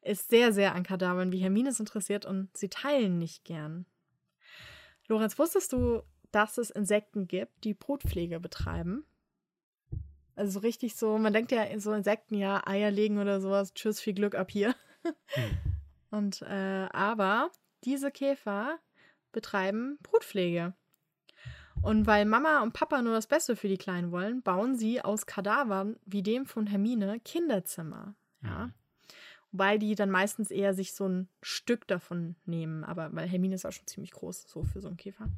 [0.00, 3.86] ist sehr, sehr an Kadavern wie Hermines interessiert und sie teilen nicht gern.
[5.06, 6.02] Lorenz, wusstest du,
[6.32, 9.04] dass es Insekten gibt, die Brutpflege betreiben?
[10.34, 14.14] Also richtig so, man denkt ja, so Insekten, ja, Eier legen oder sowas, tschüss, viel
[14.14, 14.74] Glück ab hier.
[15.02, 15.50] Hm.
[16.10, 17.50] Und äh, aber
[17.84, 18.78] diese Käfer
[19.32, 20.74] betreiben Brutpflege.
[21.80, 25.26] Und weil Mama und Papa nur das Beste für die Kleinen wollen, bauen sie aus
[25.26, 28.14] Kadavern wie dem von Hermine Kinderzimmer.
[28.42, 28.70] Ja.
[29.50, 32.84] Wobei die dann meistens eher sich so ein Stück davon nehmen.
[32.84, 35.28] Aber weil Hermine ist auch schon ziemlich groß, so für so einen Käfer.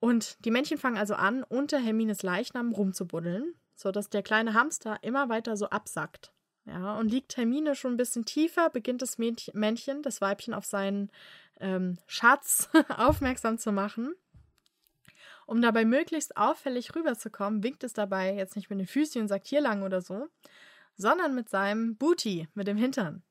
[0.00, 5.28] Und die Männchen fangen also an, unter Hermines Leichnam rumzubuddeln, sodass der kleine Hamster immer
[5.28, 6.32] weiter so absackt.
[6.66, 11.10] Ja, und liegt Hermine schon ein bisschen tiefer, beginnt das Männchen, das Weibchen auf seinen
[11.60, 14.14] ähm, Schatz aufmerksam zu machen.
[15.46, 19.46] Um dabei möglichst auffällig rüberzukommen, winkt es dabei jetzt nicht mit den Füßchen und sagt
[19.46, 20.26] hier lang oder so,
[20.96, 23.22] sondern mit seinem Booty, mit dem Hintern.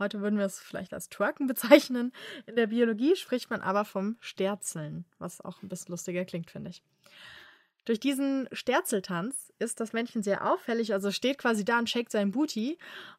[0.00, 2.12] Heute würden wir es vielleicht als Twerken bezeichnen.
[2.46, 6.70] In der Biologie spricht man aber vom Sterzeln, was auch ein bisschen lustiger klingt, finde
[6.70, 6.82] ich.
[7.84, 12.30] Durch diesen Sterzeltanz ist das Männchen sehr auffällig, also steht quasi da und shakt sein
[12.30, 12.78] Booty.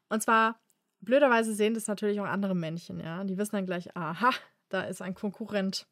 [0.10, 0.60] Und zwar,
[1.02, 3.24] blöderweise sehen das natürlich auch andere Männchen, ja.
[3.24, 4.32] Die wissen dann gleich, aha,
[4.70, 5.88] da ist ein Konkurrent.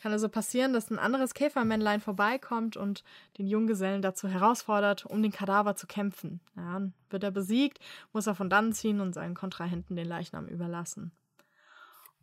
[0.00, 3.04] Kann also passieren, dass ein anderes Käfermännlein vorbeikommt und
[3.38, 6.40] den Junggesellen dazu herausfordert, um den Kadaver zu kämpfen.
[6.56, 7.78] Ja, wird er besiegt,
[8.12, 11.12] muss er von dann ziehen und seinen Kontrahenten den Leichnam überlassen.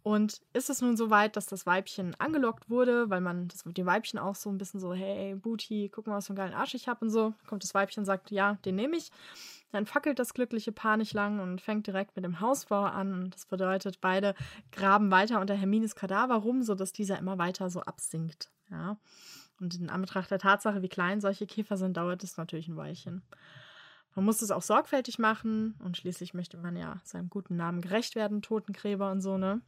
[0.01, 3.85] Und ist es nun so weit, dass das Weibchen angelockt wurde, weil man das die
[3.85, 6.73] Weibchen auch so ein bisschen so, hey, Booty, guck mal, was für einen geilen Arsch
[6.73, 7.33] ich habe und so.
[7.47, 9.11] Kommt das Weibchen und sagt, ja, den nehme ich.
[9.71, 13.29] Dann fackelt das glückliche Paar nicht lang und fängt direkt mit dem Hausbau an.
[13.29, 14.33] Das bedeutet, beide
[14.71, 18.51] graben weiter unter Hermines Kadaver rum, sodass dieser immer weiter so absinkt.
[18.71, 18.97] Ja.
[19.59, 23.21] Und in Anbetracht der Tatsache, wie klein solche Käfer sind, dauert es natürlich ein Weilchen.
[24.15, 28.15] Man muss es auch sorgfältig machen und schließlich möchte man ja seinem guten Namen gerecht
[28.15, 29.61] werden, Totengräber und so, ne?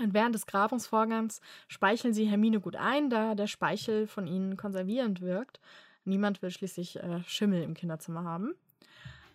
[0.00, 5.20] Und während des Grabungsvorgangs speicheln sie Hermine gut ein, da der Speichel von ihnen konservierend
[5.20, 5.60] wirkt.
[6.04, 8.54] Niemand will schließlich äh, Schimmel im Kinderzimmer haben.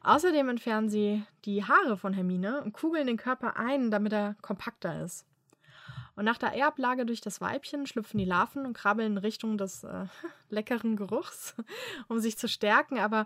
[0.01, 5.03] Außerdem entfernen sie die Haare von Hermine und kugeln den Körper ein, damit er kompakter
[5.03, 5.25] ist.
[6.15, 9.85] Und nach der Eierblage durch das Weibchen schlüpfen die Larven und krabbeln in Richtung des
[9.85, 10.05] äh,
[10.49, 11.55] leckeren Geruchs,
[12.07, 12.99] um sich zu stärken.
[12.99, 13.25] Aber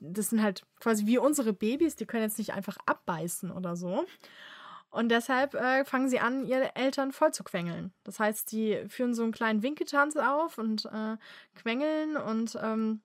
[0.00, 4.04] das sind halt quasi wie unsere Babys, die können jetzt nicht einfach abbeißen oder so.
[4.90, 7.92] Und deshalb äh, fangen sie an, ihre Eltern voll zu quengeln.
[8.04, 11.16] Das heißt, die führen so einen kleinen Winkeltanz auf und äh,
[11.54, 13.00] quengeln und, ähm,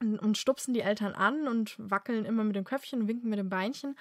[0.00, 3.96] und, stupsen die Eltern an und wackeln immer mit dem Köpfchen, winken mit dem Beinchen,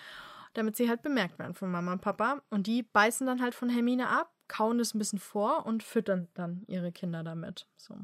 [0.54, 2.42] damit sie halt bemerkt werden von Mama und Papa.
[2.50, 6.28] Und die beißen dann halt von Hermine ab, kauen es ein bisschen vor und füttern
[6.34, 7.68] dann ihre Kinder damit.
[7.78, 7.96] So.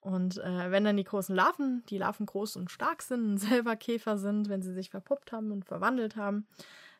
[0.00, 3.76] Und äh, wenn dann die großen Larven, die Larven groß und stark sind und selber
[3.76, 6.46] Käfer sind, wenn sie sich verpuppt haben und verwandelt haben,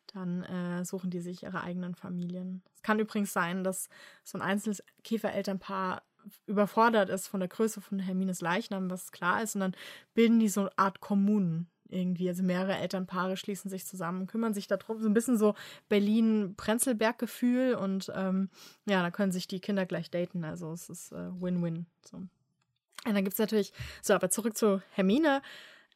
[0.07, 2.61] dann äh, suchen die sich ihre eigenen Familien.
[2.75, 3.89] Es kann übrigens sein, dass
[4.23, 6.03] so ein einzelnes Käferelternpaar
[6.45, 9.75] überfordert ist von der Größe von Hermines Leichnam, was klar ist, und dann
[10.13, 12.27] bilden die so eine Art Kommunen irgendwie.
[12.27, 14.99] Also mehrere Elternpaare schließen sich zusammen, kümmern sich darum.
[14.99, 15.55] So ein bisschen so
[15.89, 18.49] Berlin-Prenzlberg-Gefühl und ähm,
[18.85, 20.43] ja, da können sich die Kinder gleich daten.
[20.43, 21.85] Also es ist äh, Win-Win.
[22.03, 22.17] so.
[22.17, 25.41] Und dann gibt es natürlich, so, aber zurück zu Hermine.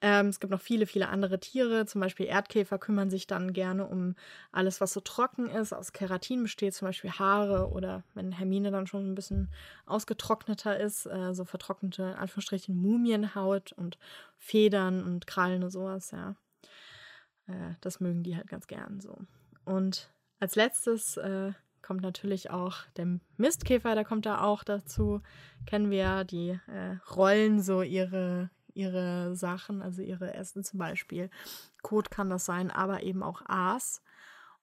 [0.01, 1.85] Ähm, es gibt noch viele, viele andere Tiere.
[1.85, 4.15] Zum Beispiel Erdkäfer kümmern sich dann gerne um
[4.51, 8.87] alles, was so trocken ist, aus Keratin besteht, zum Beispiel Haare oder wenn Hermine dann
[8.87, 9.49] schon ein bisschen
[9.85, 13.97] ausgetrockneter ist, äh, so vertrocknete, Anführungsstrichen, Mumienhaut und
[14.37, 16.35] Federn und Krallen und sowas, ja.
[17.47, 19.17] Äh, das mögen die halt ganz gern so.
[19.65, 25.21] Und als letztes äh, kommt natürlich auch der Mistkäfer, der kommt da auch dazu.
[25.65, 31.29] Kennen wir ja, die äh, rollen so ihre, ihre Sachen, also ihre Essen zum Beispiel.
[31.81, 34.01] Kot kann das sein, aber eben auch Aas.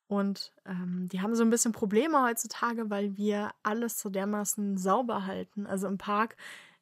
[0.06, 5.26] Und ähm, die haben so ein bisschen Probleme heutzutage, weil wir alles so dermaßen sauber
[5.26, 5.66] halten.
[5.66, 6.36] Also im Park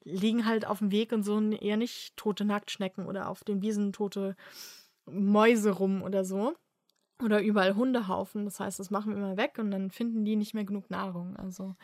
[0.04, 3.92] liegen halt auf dem Weg und so eher nicht tote Nacktschnecken oder auf den Wiesen
[3.92, 4.36] tote
[5.06, 6.54] Mäuse rum oder so.
[7.22, 8.44] Oder überall Hundehaufen.
[8.44, 11.36] Das heißt, das machen wir immer weg und dann finden die nicht mehr genug Nahrung.
[11.36, 11.76] Also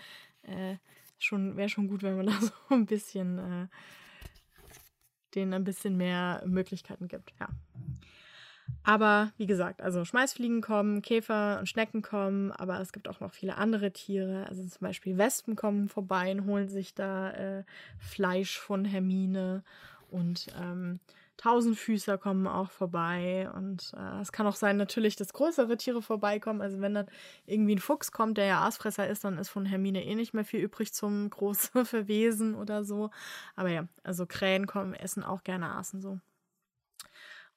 [0.42, 0.76] äh,
[1.18, 3.68] schon wäre schon gut, wenn man da so ein bisschen äh,
[5.34, 7.48] denen ein bisschen mehr Möglichkeiten gibt, ja.
[8.84, 13.32] Aber wie gesagt, also Schmeißfliegen kommen, Käfer und Schnecken kommen, aber es gibt auch noch
[13.32, 14.46] viele andere Tiere.
[14.48, 17.64] Also zum Beispiel Wespen kommen vorbei und holen sich da äh,
[17.98, 19.62] Fleisch von Hermine
[20.10, 21.00] und ähm,
[21.38, 26.60] Tausendfüßer kommen auch vorbei und äh, es kann auch sein natürlich, dass größere Tiere vorbeikommen.
[26.60, 27.06] Also wenn dann
[27.46, 30.44] irgendwie ein Fuchs kommt, der ja Aasfresser ist, dann ist von Hermine eh nicht mehr
[30.44, 33.10] viel übrig zum großen Verwesen oder so.
[33.54, 36.18] Aber ja, also Krähen kommen, essen auch gerne Aasen so.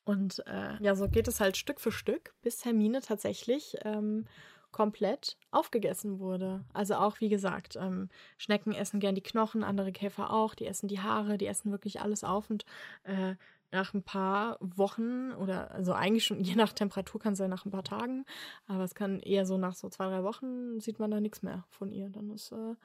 [0.04, 4.26] Und äh, ja, so geht es halt Stück für Stück, bis Hermine tatsächlich ähm,
[4.72, 6.64] komplett aufgegessen wurde.
[6.74, 10.88] Also auch, wie gesagt, ähm, Schnecken essen gern die Knochen, andere Käfer auch, die essen
[10.88, 12.66] die Haare, die essen wirklich alles auf und
[13.04, 13.36] äh,
[13.72, 17.66] nach ein paar Wochen oder also eigentlich schon je nach Temperatur kann es sein nach
[17.66, 18.26] ein paar Tagen,
[18.68, 21.66] aber es kann eher so nach so zwei, drei Wochen sieht man da nichts mehr
[21.70, 22.10] von ihr.
[22.10, 22.76] Dann ist äh,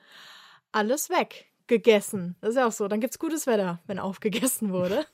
[0.73, 2.37] alles weg, gegessen.
[2.41, 2.89] Das ist ja auch so.
[2.89, 5.07] Dann gibt es gutes Wetter, wenn aufgegessen wurde.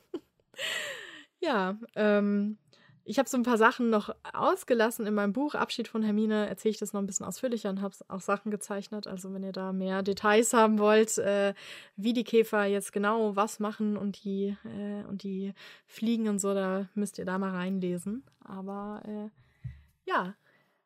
[1.41, 2.59] ja, ähm,
[3.05, 5.55] ich habe so ein paar Sachen noch ausgelassen in meinem Buch.
[5.55, 9.07] Abschied von Hermine erzähle ich das noch ein bisschen ausführlicher und habe auch Sachen gezeichnet.
[9.07, 11.55] Also wenn ihr da mehr Details haben wollt, äh,
[11.97, 15.53] wie die Käfer jetzt genau was machen und die, äh, und die
[15.87, 18.25] Fliegen und so, da müsst ihr da mal reinlesen.
[18.41, 19.69] Aber äh,
[20.05, 20.35] ja,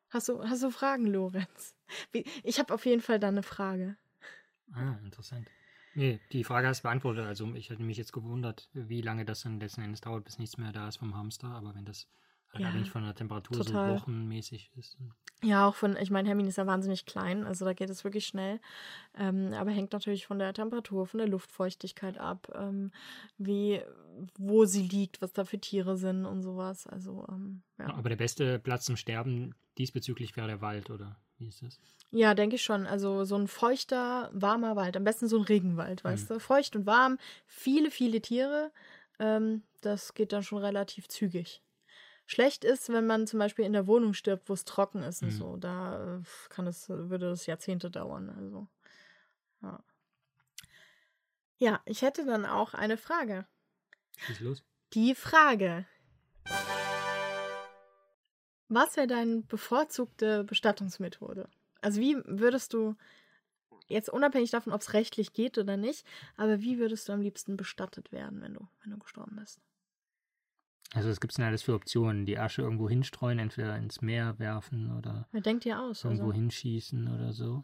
[0.09, 1.75] hast du, hast du Fragen, Lorenz?
[2.43, 3.95] Ich habe auf jeden Fall da eine Frage.
[4.73, 5.47] Ah, interessant.
[5.97, 7.25] Nee, die Frage hast du beantwortet.
[7.25, 10.59] Also ich hätte mich jetzt gewundert, wie lange das dann letzten Endes dauert, bis nichts
[10.59, 11.47] mehr da ist vom Hamster.
[11.47, 12.07] Aber wenn das
[12.53, 13.87] Halt Ja, abhängig von der Temperatur total.
[13.87, 14.97] so wochenmäßig ist.
[15.43, 18.25] Ja, auch von, ich meine, Hermin ist ja wahnsinnig klein, also da geht es wirklich
[18.25, 18.59] schnell.
[19.15, 22.91] Ähm, aber hängt natürlich von der Temperatur, von der Luftfeuchtigkeit ab, ähm,
[23.37, 23.81] wie,
[24.37, 26.87] wo sie liegt, was da für Tiere sind und sowas.
[26.87, 27.93] Also, ähm, ja.
[27.93, 31.79] Aber der beste Platz zum Sterben diesbezüglich wäre der Wald, oder wie ist das?
[32.09, 32.87] Ja, denke ich schon.
[32.87, 34.97] Also so ein feuchter, warmer Wald.
[34.97, 36.39] Am besten so ein Regenwald, weißt du?
[36.39, 38.71] Feucht und warm, viele, viele Tiere.
[39.19, 41.61] Ähm, das geht dann schon relativ zügig.
[42.29, 45.29] Schlecht ist, wenn man zum Beispiel in der Wohnung stirbt, wo es trocken ist und
[45.29, 45.37] Mhm.
[45.37, 45.57] so.
[45.57, 48.29] Da äh, kann es, würde es Jahrzehnte dauern.
[48.29, 48.67] Also,
[49.63, 49.83] ja.
[51.57, 53.47] Ja, ich hätte dann auch eine Frage.
[54.17, 54.63] Schieß los.
[54.93, 55.85] Die Frage.
[58.67, 61.49] Was wäre deine bevorzugte Bestattungsmethode?
[61.81, 62.95] Also wie würdest du,
[63.87, 67.55] jetzt unabhängig davon, ob es rechtlich geht oder nicht, aber wie würdest du am liebsten
[67.55, 69.61] bestattet werden, wenn du, wenn du gestorben bist?
[70.93, 72.25] Also es gibt denn alles für Optionen.
[72.25, 76.03] Die Asche irgendwo hinstreuen, entweder ins Meer werfen oder Wer denkt dir aus?
[76.03, 77.63] irgendwo Also, hinschießen oder so.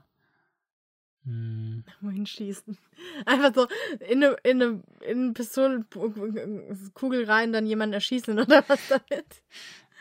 [1.23, 2.77] Hm, wohin schießen?
[3.25, 3.67] Einfach so
[4.05, 9.41] in eine, in eine, in eine Pistolenkugel rein, dann jemanden erschießen oder was damit?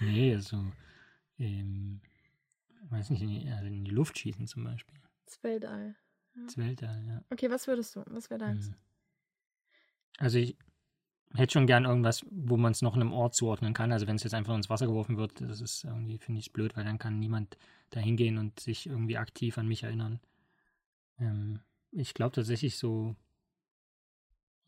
[0.00, 0.64] nee, also
[1.38, 2.00] ähm,
[2.90, 4.98] weiß nicht, in die, also in die Luft schießen zum Beispiel.
[5.26, 5.94] Das Weltall.
[6.44, 7.22] Das Weltall, ja.
[7.30, 8.02] Okay, was würdest du?
[8.06, 8.66] Was wäre deins?
[8.66, 8.74] Hm.
[10.18, 10.56] Also ich
[11.35, 13.92] hätte schon gern irgendwas, wo man es noch einem Ort zuordnen kann.
[13.92, 16.77] Also wenn es jetzt einfach ins Wasser geworfen wird, das ist irgendwie, finde ich, blöd,
[16.77, 17.57] weil dann kann niemand
[17.90, 20.21] da hingehen und sich irgendwie aktiv an mich erinnern.
[21.18, 23.16] Ähm, ich glaube tatsächlich so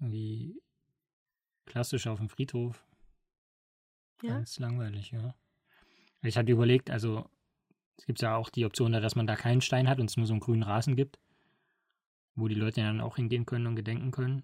[0.01, 0.61] irgendwie
[1.67, 2.85] klassisch auf dem Friedhof.
[4.23, 4.35] Ja?
[4.35, 5.35] Ganz langweilig, ja.
[6.23, 7.29] Ich hatte überlegt, also
[7.99, 10.17] es gibt ja auch die Option, da, dass man da keinen Stein hat und es
[10.17, 11.19] nur so einen grünen Rasen gibt,
[12.35, 14.43] wo die Leute dann auch hingehen können und gedenken können.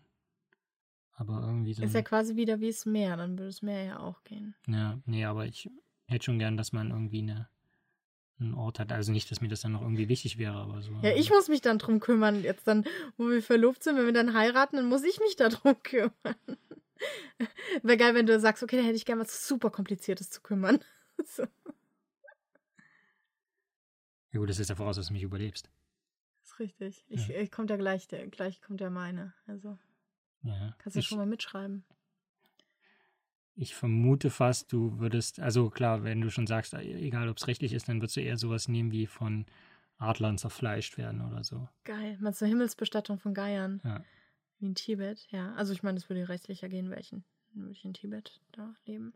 [1.20, 1.82] Aber irgendwie so.
[1.82, 4.54] Ist ja quasi wieder wie das Meer, dann würde das Meer ja auch gehen.
[4.66, 5.68] ja, nee, aber ich
[6.06, 7.46] hätte schon gern, dass man irgendwie eine,
[8.38, 8.90] einen Ort hat.
[8.90, 10.92] Also nicht, dass mir das dann noch irgendwie wichtig wäre, aber so.
[11.02, 12.42] Ja, ich muss mich dann drum kümmern.
[12.42, 12.84] Jetzt dann,
[13.18, 16.12] wo wir verlobt sind, wenn wir dann heiraten, dann muss ich mich da drum kümmern.
[17.82, 20.80] Wäre geil, wenn du sagst, okay, dann hätte ich gern was super Kompliziertes zu kümmern.
[21.26, 21.42] So,
[24.32, 25.68] Ja gut, das ist ja voraus, dass du mich überlebst.
[26.44, 27.04] ist richtig.
[27.08, 27.36] Ich, Ja.
[27.40, 29.34] ich kommt ja gleich, der, gleich kommt ja meine.
[29.46, 29.76] Also
[30.42, 30.74] Ja.
[30.78, 31.84] kannst du ich, schon mal mitschreiben.
[33.54, 37.72] ich vermute fast, du würdest, also klar, wenn du schon sagst, egal ob es rechtlich
[37.72, 39.46] ist, dann würdest du eher sowas nehmen wie von
[39.98, 41.68] Adlern zerfleischt werden oder so.
[41.84, 42.16] Geil.
[42.20, 43.82] Meinst du Himmelsbestattung von Geiern?
[43.84, 44.02] Ja.
[44.58, 45.26] Wie in Tibet?
[45.30, 45.54] Ja.
[45.54, 47.24] Also ich meine, das würde rechtlicher gehen, welchen?
[47.52, 49.12] Würde ich in Tibet da leben.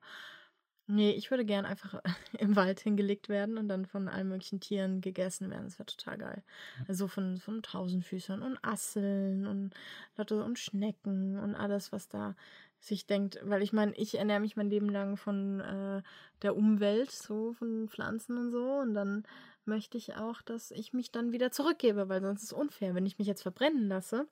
[0.86, 2.00] Nee, ich würde gern einfach
[2.38, 5.64] im Wald hingelegt werden und dann von allen möglichen Tieren gegessen werden.
[5.64, 6.42] Das wäre total geil.
[6.88, 9.72] Also von, von Tausendfüßern und Asseln und
[10.16, 12.36] Lotte und Schnecken und alles, was da
[12.80, 13.38] sich denkt.
[13.42, 16.02] Weil ich meine, ich ernähre mich mein Leben lang von äh,
[16.42, 18.64] der Umwelt, so von Pflanzen und so.
[18.74, 19.24] Und dann
[19.64, 22.94] möchte ich auch, dass ich mich dann wieder zurückgebe, weil sonst ist es unfair.
[22.94, 24.28] Wenn ich mich jetzt verbrennen lasse,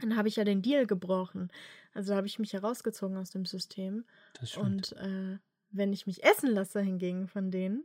[0.00, 1.50] dann habe ich ja den Deal gebrochen.
[1.92, 4.04] Also habe ich mich herausgezogen aus dem System.
[4.38, 4.92] Das stimmt.
[4.92, 5.38] Und äh,
[5.72, 7.84] wenn ich mich essen lasse hingegen von denen,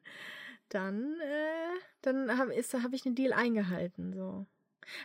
[0.70, 4.14] dann, äh, dann habe hab ich den Deal eingehalten.
[4.14, 4.46] So.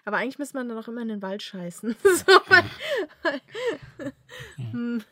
[0.04, 1.94] Aber eigentlich müsste man dann auch immer in den Wald scheißen.
[2.02, 2.64] so, weil,
[3.22, 3.40] weil,
[4.56, 5.02] Hm.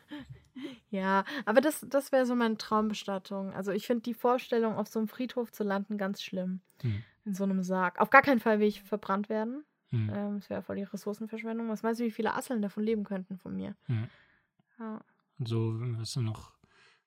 [0.89, 3.53] ja, aber das, das wäre so meine Traumbestattung.
[3.53, 6.61] Also ich finde die Vorstellung, auf so einem Friedhof zu landen, ganz schlimm.
[6.81, 7.03] Hm.
[7.25, 7.99] In so einem Sarg.
[7.99, 9.63] Auf gar keinen Fall will ich verbrannt werden.
[9.91, 10.11] Hm.
[10.13, 11.69] Ähm, das wäre voll die Ressourcenverschwendung.
[11.69, 13.75] Was weißt du, wie viele Asseln davon leben könnten von mir?
[13.85, 14.09] Hm.
[14.79, 15.01] Ja.
[15.37, 16.53] Und so du noch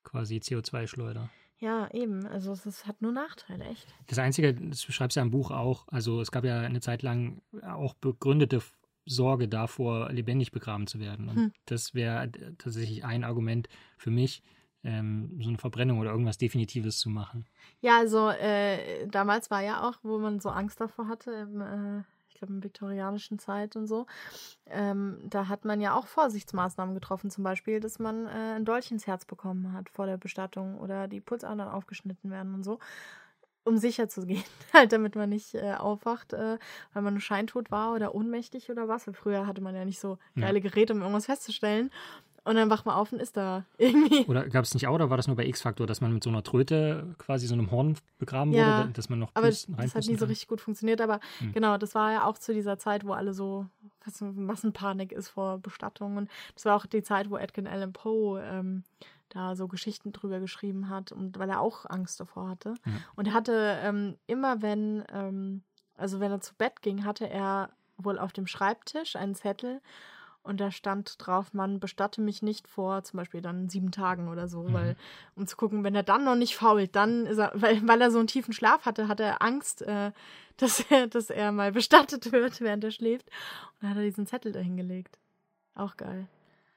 [0.05, 1.29] quasi CO2-Schleuder.
[1.59, 2.27] Ja, eben.
[2.27, 3.87] Also es ist, hat nur Nachteile, echt.
[4.07, 7.03] Das Einzige, das beschreibst du ja im Buch auch, also es gab ja eine Zeit
[7.03, 8.61] lang auch begründete
[9.07, 11.29] Sorge davor, lebendig begraben zu werden.
[11.29, 11.53] Und Hm.
[11.67, 14.43] das wäre tatsächlich ein Argument für mich,
[14.83, 17.47] ähm, so eine Verbrennung oder irgendwas Definitives zu machen.
[17.81, 22.03] Ja, also äh, damals war ja auch, wo man so Angst davor hatte, im, äh,
[22.35, 24.07] ich glaube in viktorianischen Zeit und so,
[24.67, 28.91] ähm, da hat man ja auch Vorsichtsmaßnahmen getroffen, zum Beispiel, dass man äh, ein Dolch
[28.91, 32.81] ins Herz bekommen hat vor der Bestattung oder die Pulsadern aufgeschnitten werden und so,
[33.63, 34.43] um sicher zu gehen,
[34.73, 36.59] halt damit man nicht äh, aufwacht, äh,
[36.93, 39.07] weil man scheintot war oder ohnmächtig oder was.
[39.07, 41.91] Weil früher hatte man ja nicht so geile Geräte, um irgendwas festzustellen.
[42.45, 44.25] Und dann wacht man auf und ist da irgendwie.
[44.27, 46.31] Oder gab es nicht auch, oder war das nur bei X-Factor, dass man mit so
[46.31, 49.95] einer Tröte quasi so einem Horn begraben Ja, wurde, dass man noch Aber pusten- das
[49.95, 50.29] hat nie so kann?
[50.29, 51.01] richtig gut funktioniert.
[51.01, 51.53] Aber Hm.
[51.53, 53.67] genau, das war ja auch zu dieser Zeit, wo alle so
[54.05, 56.19] was so Massenpanik ist vor Bestattungen.
[56.19, 58.85] Und das war auch die Zeit, wo Edgar Allan Poe ähm,
[59.31, 62.75] da so Geschichten drüber geschrieben hat und weil er auch Angst davor hatte.
[62.85, 62.93] Ja.
[63.17, 65.63] Und er hatte ähm, immer, wenn, ähm,
[65.97, 69.81] also wenn er zu Bett ging, hatte er wohl auf dem Schreibtisch einen Zettel
[70.45, 74.47] Und da stand drauf, man bestatte mich nicht vor zum Beispiel dann sieben Tagen oder
[74.47, 74.73] so, mhm.
[74.75, 74.97] weil,
[75.35, 78.11] um zu gucken, wenn er dann noch nicht fault, dann ist er, weil, weil er
[78.11, 80.13] so einen tiefen Schlaf hatte, hat er Angst, äh,
[80.59, 83.27] dass, er, dass er mal bestattet wird, während er schläft.
[83.27, 85.19] Und dann hat er diesen Zettel dahingelegt.
[85.75, 86.29] Auch geil.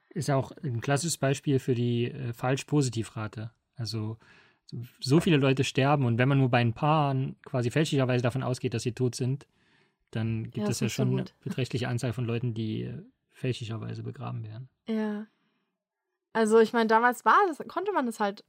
[0.09, 3.51] Ist auch ein klassisches Beispiel für die äh, Falsch-Positiv-Rate.
[3.75, 4.17] Also
[4.99, 7.15] so viele Leute sterben und wenn man nur bei ein paar
[7.45, 9.45] quasi fälschlicherweise davon ausgeht, dass sie tot sind,
[10.11, 13.03] dann gibt ja, es ja schon so eine beträchtliche Anzahl von Leuten, die äh,
[13.37, 14.69] fälschlicherweise begraben werden.
[14.87, 15.27] Ja.
[16.33, 18.43] Also ich meine, damals war das, konnte man das halt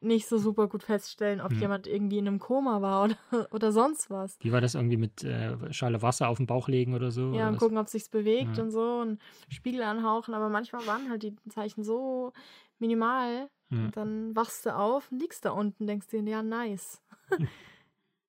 [0.00, 1.60] nicht so super gut feststellen, ob ja.
[1.60, 3.16] jemand irgendwie in einem Koma war oder,
[3.52, 4.36] oder sonst was.
[4.40, 7.32] Wie war das irgendwie mit äh, Schale Wasser auf den Bauch legen oder so?
[7.32, 7.60] Ja, und was?
[7.60, 8.62] gucken, ob es sich bewegt ja.
[8.62, 12.32] und so und Spiegel anhauchen, aber manchmal waren halt die Zeichen so
[12.78, 13.48] minimal.
[13.70, 13.78] Ja.
[13.78, 17.02] Und dann wachst du auf und liegst da unten, denkst dir, ja, nice.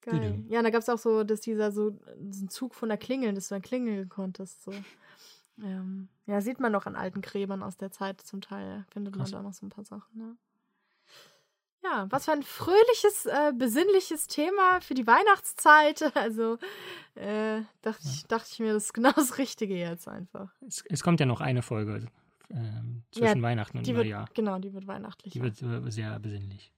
[0.01, 0.43] Geil.
[0.47, 1.91] Ja, da gab es auch so, dass dieser so,
[2.31, 4.63] so ein Zug von der Klingel, dass du dann klingeln konntest.
[4.63, 4.71] So.
[5.63, 8.85] Ähm, ja, sieht man noch an alten Gräbern aus der Zeit zum Teil.
[8.91, 9.31] Findet Krass.
[9.31, 10.17] man da noch so ein paar Sachen.
[10.17, 10.37] Ne?
[11.83, 16.11] Ja, was für ein fröhliches, äh, besinnliches Thema für die Weihnachtszeit.
[16.15, 16.57] Also
[17.15, 18.11] äh, dachte, ja.
[18.11, 20.51] ich, dachte ich mir, das ist genau das Richtige jetzt einfach.
[20.67, 22.07] Es, es kommt ja noch eine Folge
[22.49, 24.27] ähm, zwischen ja, Weihnachten und Neujahr.
[24.33, 25.33] Genau, die wird weihnachtlich.
[25.33, 26.73] Die wird äh, sehr besinnlich.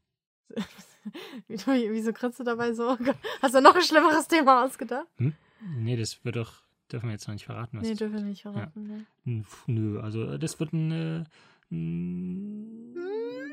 [1.48, 2.98] Wieso kriegst du dabei so?
[3.42, 5.08] Hast du noch ein schlimmeres Thema ausgedacht?
[5.18, 5.34] Hm?
[5.78, 7.78] Nee, das wird doch, dürfen wir jetzt noch nicht verraten.
[7.78, 8.90] Was nee, dürfen wir nicht verraten.
[8.90, 9.06] Ja.
[9.24, 9.44] Nee.
[9.68, 11.24] Nö, also das wird ein, äh,
[11.72, 12.96] ein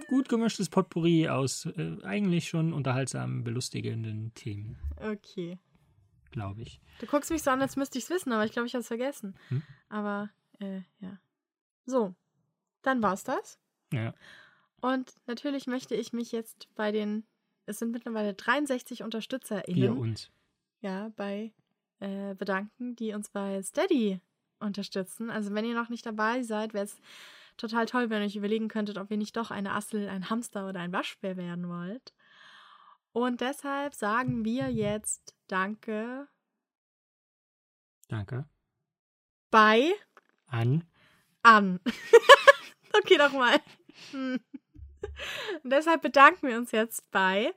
[0.08, 4.76] gut gemischtes Potpourri aus äh, eigentlich schon unterhaltsamen, belustigenden Themen.
[4.96, 5.58] Okay.
[6.30, 6.80] Glaube ich.
[7.00, 8.80] Du guckst mich so an, als müsste ich es wissen, aber ich glaube, ich habe
[8.80, 9.34] es vergessen.
[9.48, 9.62] Hm?
[9.88, 11.18] Aber, äh, ja.
[11.86, 12.14] So,
[12.82, 13.58] dann war's das.
[13.92, 14.14] Ja.
[14.80, 17.24] Und natürlich möchte ich mich jetzt bei den,
[17.66, 19.82] es sind mittlerweile 63 UnterstützerInnen.
[19.82, 20.30] Wir uns.
[20.80, 21.52] Ja, bei
[22.00, 24.20] äh, bedanken, die uns bei Steady
[24.60, 25.30] unterstützen.
[25.30, 27.00] Also wenn ihr noch nicht dabei seid, wäre es
[27.56, 30.68] total toll, wenn ihr euch überlegen könntet, ob ihr nicht doch eine Assel, ein Hamster
[30.68, 32.12] oder ein Waschbär werden wollt.
[33.12, 36.28] Und deshalb sagen wir jetzt Danke.
[38.08, 38.44] Danke.
[39.50, 39.92] Bei.
[40.46, 40.84] An.
[41.42, 41.80] An.
[42.98, 43.60] okay, nochmal.
[44.10, 44.40] Hm.
[45.62, 47.52] Und deshalb bedanken wir uns jetzt bei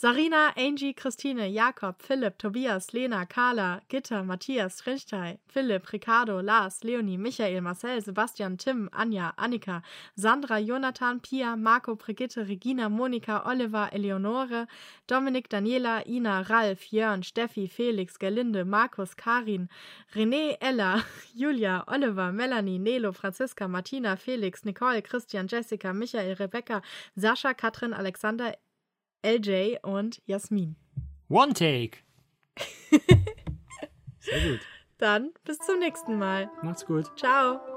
[0.00, 7.16] Sarina, Angie, Christine, Jakob, Philipp, Tobias, Lena, Carla, Gitter, Matthias, Rinchtei, Philipp, Ricardo, Lars, Leonie,
[7.16, 9.80] Michael, Marcel, Sebastian, Tim, Anja, Annika,
[10.18, 14.66] Sandra, Jonathan, Pia, Marco, Brigitte, Regina, Monika, Oliver, Eleonore,
[15.06, 19.68] Dominik, Daniela, Ina, Ralf, Jörn, Steffi, Felix, Gerlinde, Markus, Karin,
[20.16, 21.04] René, Ella,
[21.36, 26.82] Julia, Oliver, Melanie, Nelo, Franziska, Martina, Felix, Nicole, Christian, Jessica, Michael, Rebecca,
[27.16, 28.54] Sascha, Katrin, Alexander,
[29.22, 30.76] LJ und Jasmin.
[31.28, 31.98] One Take.
[34.18, 34.60] Sehr gut.
[34.98, 36.50] Dann bis zum nächsten Mal.
[36.62, 37.10] Macht's gut.
[37.16, 37.71] Ciao.